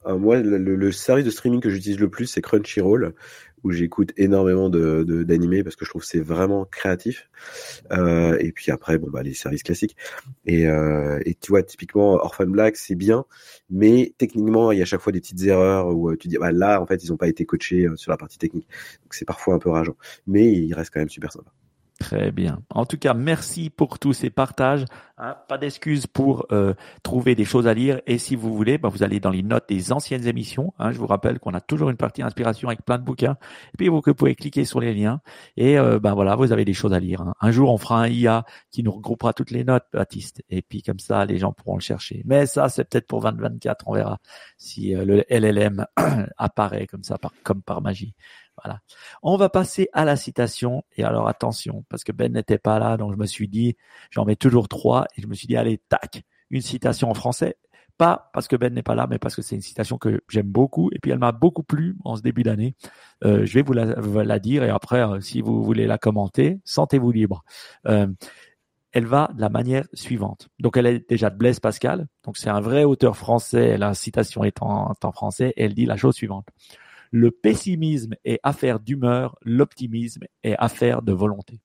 [0.06, 3.14] moi, le, le, service de streaming que j'utilise le plus, c'est Crunchyroll,
[3.64, 7.28] où j'écoute énormément de d'animés parce que je trouve c'est vraiment créatif.
[7.92, 9.96] Euh, et puis après, bon bah les services classiques.
[10.46, 13.24] Et, euh, et tu vois, typiquement Orphan Black, c'est bien,
[13.70, 16.38] mais techniquement, il y a à chaque fois des petites erreurs où euh, tu dis
[16.38, 18.68] bah là, en fait, ils n'ont pas été coachés euh, sur la partie technique.
[19.02, 19.96] Donc c'est parfois un peu rageant,
[20.26, 21.52] mais il reste quand même super sympa.
[22.02, 22.58] Très bien.
[22.70, 24.84] En tout cas, merci pour tous ces partages.
[25.18, 26.74] Hein, pas d'excuses pour euh,
[27.04, 28.00] trouver des choses à lire.
[28.08, 30.74] Et si vous voulez, bah, vous allez dans les notes des anciennes émissions.
[30.80, 30.90] Hein.
[30.90, 33.36] je vous rappelle qu'on a toujours une partie inspiration avec plein de bouquins.
[33.72, 35.20] Et puis vous, pouvez cliquer sur les liens.
[35.56, 37.20] Et euh, ben voilà, vous avez des choses à lire.
[37.20, 37.34] Hein.
[37.40, 40.42] Un jour, on fera un IA qui nous regroupera toutes les notes, Baptiste.
[40.50, 42.22] Et puis comme ça, les gens pourront le chercher.
[42.24, 43.84] Mais ça, c'est peut-être pour 2024.
[43.86, 44.18] On verra
[44.58, 45.86] si euh, le LLM
[46.36, 48.12] apparaît comme ça, comme par magie.
[48.64, 48.80] Voilà.
[49.22, 50.84] On va passer à la citation.
[50.96, 53.76] Et alors attention, parce que Ben n'était pas là, donc je me suis dit,
[54.10, 55.06] j'en mets toujours trois.
[55.16, 57.56] Et je me suis dit, allez, tac, une citation en français.
[57.98, 60.50] Pas parce que Ben n'est pas là, mais parce que c'est une citation que j'aime
[60.50, 60.90] beaucoup.
[60.92, 62.74] Et puis elle m'a beaucoup plu en ce début d'année.
[63.24, 67.12] Euh, je vais vous la, dire et après, euh, si vous voulez la commenter, sentez-vous
[67.12, 67.44] libre.
[67.86, 68.06] Euh,
[68.92, 70.48] elle va de la manière suivante.
[70.58, 72.06] Donc elle est déjà de Blaise Pascal.
[72.24, 73.78] Donc c'est un vrai auteur français.
[73.78, 75.52] La citation est en, en français.
[75.56, 76.46] Elle dit la chose suivante.
[77.12, 81.60] Le pessimisme est affaire d'humeur, l'optimisme est affaire de volonté.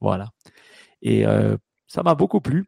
[0.00, 0.28] Voilà.
[1.02, 2.64] Et euh, ça m'a beaucoup plu.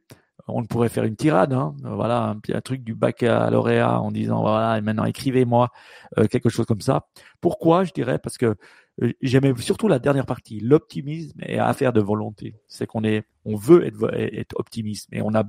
[0.47, 1.75] On pourrait faire une tirade, hein.
[1.83, 5.71] voilà, un, truc du baccalauréat en disant voilà, maintenant écrivez-moi
[6.19, 7.07] euh, quelque chose comme ça.
[7.41, 8.55] Pourquoi Je dirais parce que
[9.03, 10.61] euh, j'aimais surtout la dernière partie.
[10.61, 12.57] L'optimisme est affaire de volonté.
[12.69, 15.45] C'est qu'on est, on veut être, être optimiste, et on a,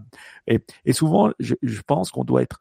[0.48, 2.60] et, et souvent, je, je pense qu'on doit être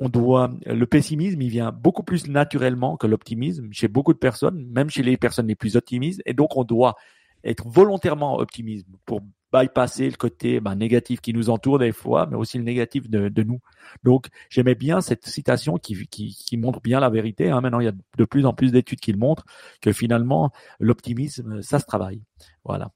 [0.00, 4.66] on doit le pessimisme il vient beaucoup plus naturellement que l'optimisme chez beaucoup de personnes
[4.70, 6.22] même chez les personnes les plus optimistes.
[6.26, 6.96] Et donc on doit
[7.44, 9.20] être volontairement optimiste pour
[9.52, 13.28] bypasser le côté ben, négatif qui nous entoure des fois mais aussi le négatif de,
[13.28, 13.60] de nous.
[14.02, 17.60] Donc j'aimais bien cette citation qui, qui, qui, montre bien la vérité hein.
[17.60, 19.44] maintenant il y a de plus en plus d'études qui le montrent
[19.80, 22.22] que finalement l'optimisme ça se travaille.
[22.64, 22.90] Voilà.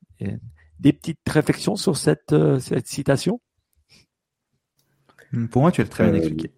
[0.81, 3.41] Des petites réflexions sur cette, euh, cette citation?
[5.51, 6.51] Pour moi tu as très bien euh, expliqué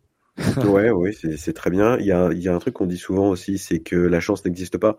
[0.64, 1.99] ouais, oui, c'est très bien.
[1.99, 4.97] Il y a, un truc qu'on dit souvent aussi, c'est que la chance n'existe pas.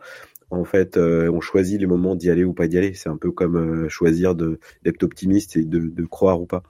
[0.49, 2.93] En fait, euh, on choisit les moments d'y aller ou pas d'y aller.
[2.93, 6.63] C'est un peu comme euh, choisir d'être optimiste et de croire ou pas.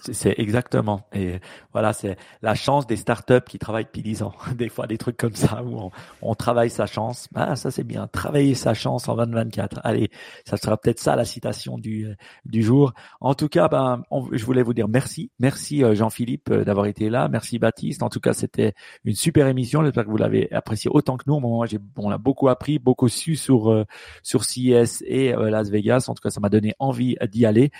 [0.00, 1.06] C'est exactement.
[1.12, 1.40] Et
[1.72, 4.32] voilà, c'est la chance des startups qui travaillent depuis 10 ans.
[4.54, 5.90] Des fois, des trucs comme ça où on,
[6.22, 7.28] on travaille sa chance.
[7.34, 8.06] Ah, ça c'est bien.
[8.06, 9.80] Travailler sa chance en 2024.
[9.84, 10.10] Allez,
[10.44, 12.92] ça sera peut-être ça la citation du du jour.
[13.20, 14.02] En tout cas, ben,
[14.32, 17.28] je voulais vous dire merci, merci euh, Jean-Philippe euh, d'avoir été là.
[17.28, 18.02] Merci Baptiste.
[18.02, 19.82] En tout cas, c'était une super émission.
[19.82, 21.38] J'espère que vous l'avez apprécié autant que nous.
[21.40, 23.84] Moi, j'ai, on a beaucoup appris, beaucoup su sur euh,
[24.22, 26.06] sur CES et Las Vegas.
[26.08, 27.70] En tout cas, ça m'a donné envie d'y aller.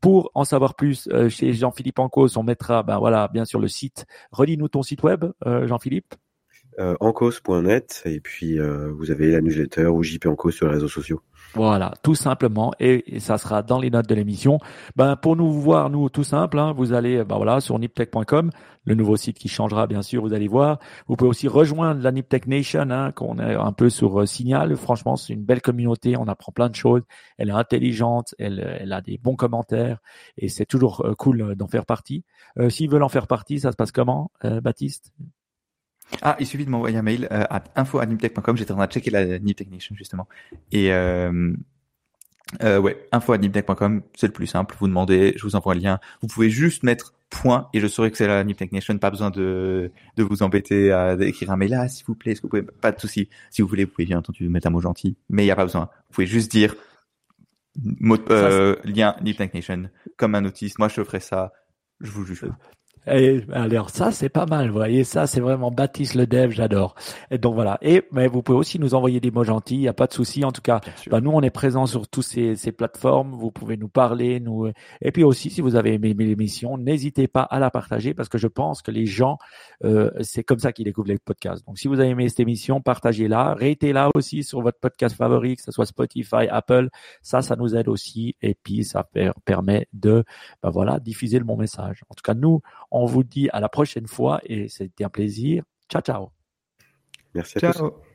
[0.00, 3.68] Pour en savoir plus euh, chez Jean-Philippe Ancos, on mettra ben voilà, bien sûr le
[3.68, 4.06] site.
[4.30, 6.14] Relis-nous ton site web, euh, Jean-Philippe.
[6.78, 10.88] Euh, encos.net et puis euh, vous avez la newsletter ou JP Encos sur les réseaux
[10.88, 11.22] sociaux.
[11.54, 14.58] Voilà, tout simplement, et, ça sera dans les notes de l'émission.
[14.96, 18.50] Ben pour nous voir, nous tout simple, hein, vous allez ben voilà sur niptech.com,
[18.84, 20.78] le nouveau site qui changera bien sûr, vous allez voir.
[21.06, 24.76] Vous pouvez aussi rejoindre la Niptech Nation, hein, qu'on est un peu sur euh, Signal.
[24.76, 27.02] Franchement, c'est une belle communauté, on apprend plein de choses.
[27.38, 29.98] Elle est intelligente, elle, elle a des bons commentaires,
[30.36, 32.24] et c'est toujours euh, cool d'en faire partie.
[32.68, 35.12] S'ils veulent en faire partie, ça se passe comment, Baptiste?
[36.22, 38.56] Ah, il suffit de m'envoyer un mail euh, à info@niptech.com.
[38.56, 40.26] J'étais en train de checker la Niptech Nation justement.
[40.72, 41.52] Et euh,
[42.62, 44.74] euh, ouais, info@niptech.com, c'est le plus simple.
[44.78, 46.00] Vous demandez, je vous envoie le lien.
[46.22, 48.96] Vous pouvez juste mettre point et je saurai que c'est la Niptech Nation.
[48.98, 52.32] Pas besoin de de vous embêter à écrire un mail là, s'il vous plaît.
[52.32, 53.28] Est-ce que vous pouvez Pas de souci.
[53.50, 55.56] Si vous voulez, vous pouvez bien entendu mettre un mot gentil, mais il y a
[55.56, 55.90] pas besoin.
[56.08, 56.74] Vous pouvez juste dire
[57.76, 60.78] mot, euh, lien Niptech Nation comme un notice.
[60.78, 61.52] Moi, je ferai ça.
[62.00, 62.44] Je vous juge.
[63.06, 66.94] Et alors ça c'est pas mal, vous voyez ça c'est vraiment Baptiste le dev, j'adore.
[67.30, 67.78] Et donc voilà.
[67.82, 70.12] Et mais vous pouvez aussi nous envoyer des mots gentils, il y a pas de
[70.12, 70.44] souci.
[70.44, 70.80] En tout cas,
[71.10, 73.32] bah, nous on est présents sur tous ces, ces plateformes.
[73.32, 74.70] Vous pouvez nous parler, nous.
[75.00, 78.38] Et puis aussi si vous avez aimé l'émission, n'hésitez pas à la partager parce que
[78.38, 79.38] je pense que les gens
[79.84, 81.66] euh, c'est comme ça qu'ils découvrent les podcasts.
[81.66, 85.62] Donc si vous avez aimé cette émission, partagez-la, ratez-la aussi sur votre podcast favori, que
[85.62, 86.88] ce soit Spotify, Apple.
[87.22, 88.36] Ça, ça nous aide aussi.
[88.42, 89.08] Et puis ça
[89.44, 90.24] permet de
[90.62, 92.02] bah, voilà diffuser le bon message.
[92.08, 92.60] En tout cas nous
[92.90, 95.64] on vous dit à la prochaine fois et c'était un plaisir.
[95.88, 96.30] Ciao, ciao.
[97.34, 97.90] Merci à ciao.
[97.90, 98.07] tous.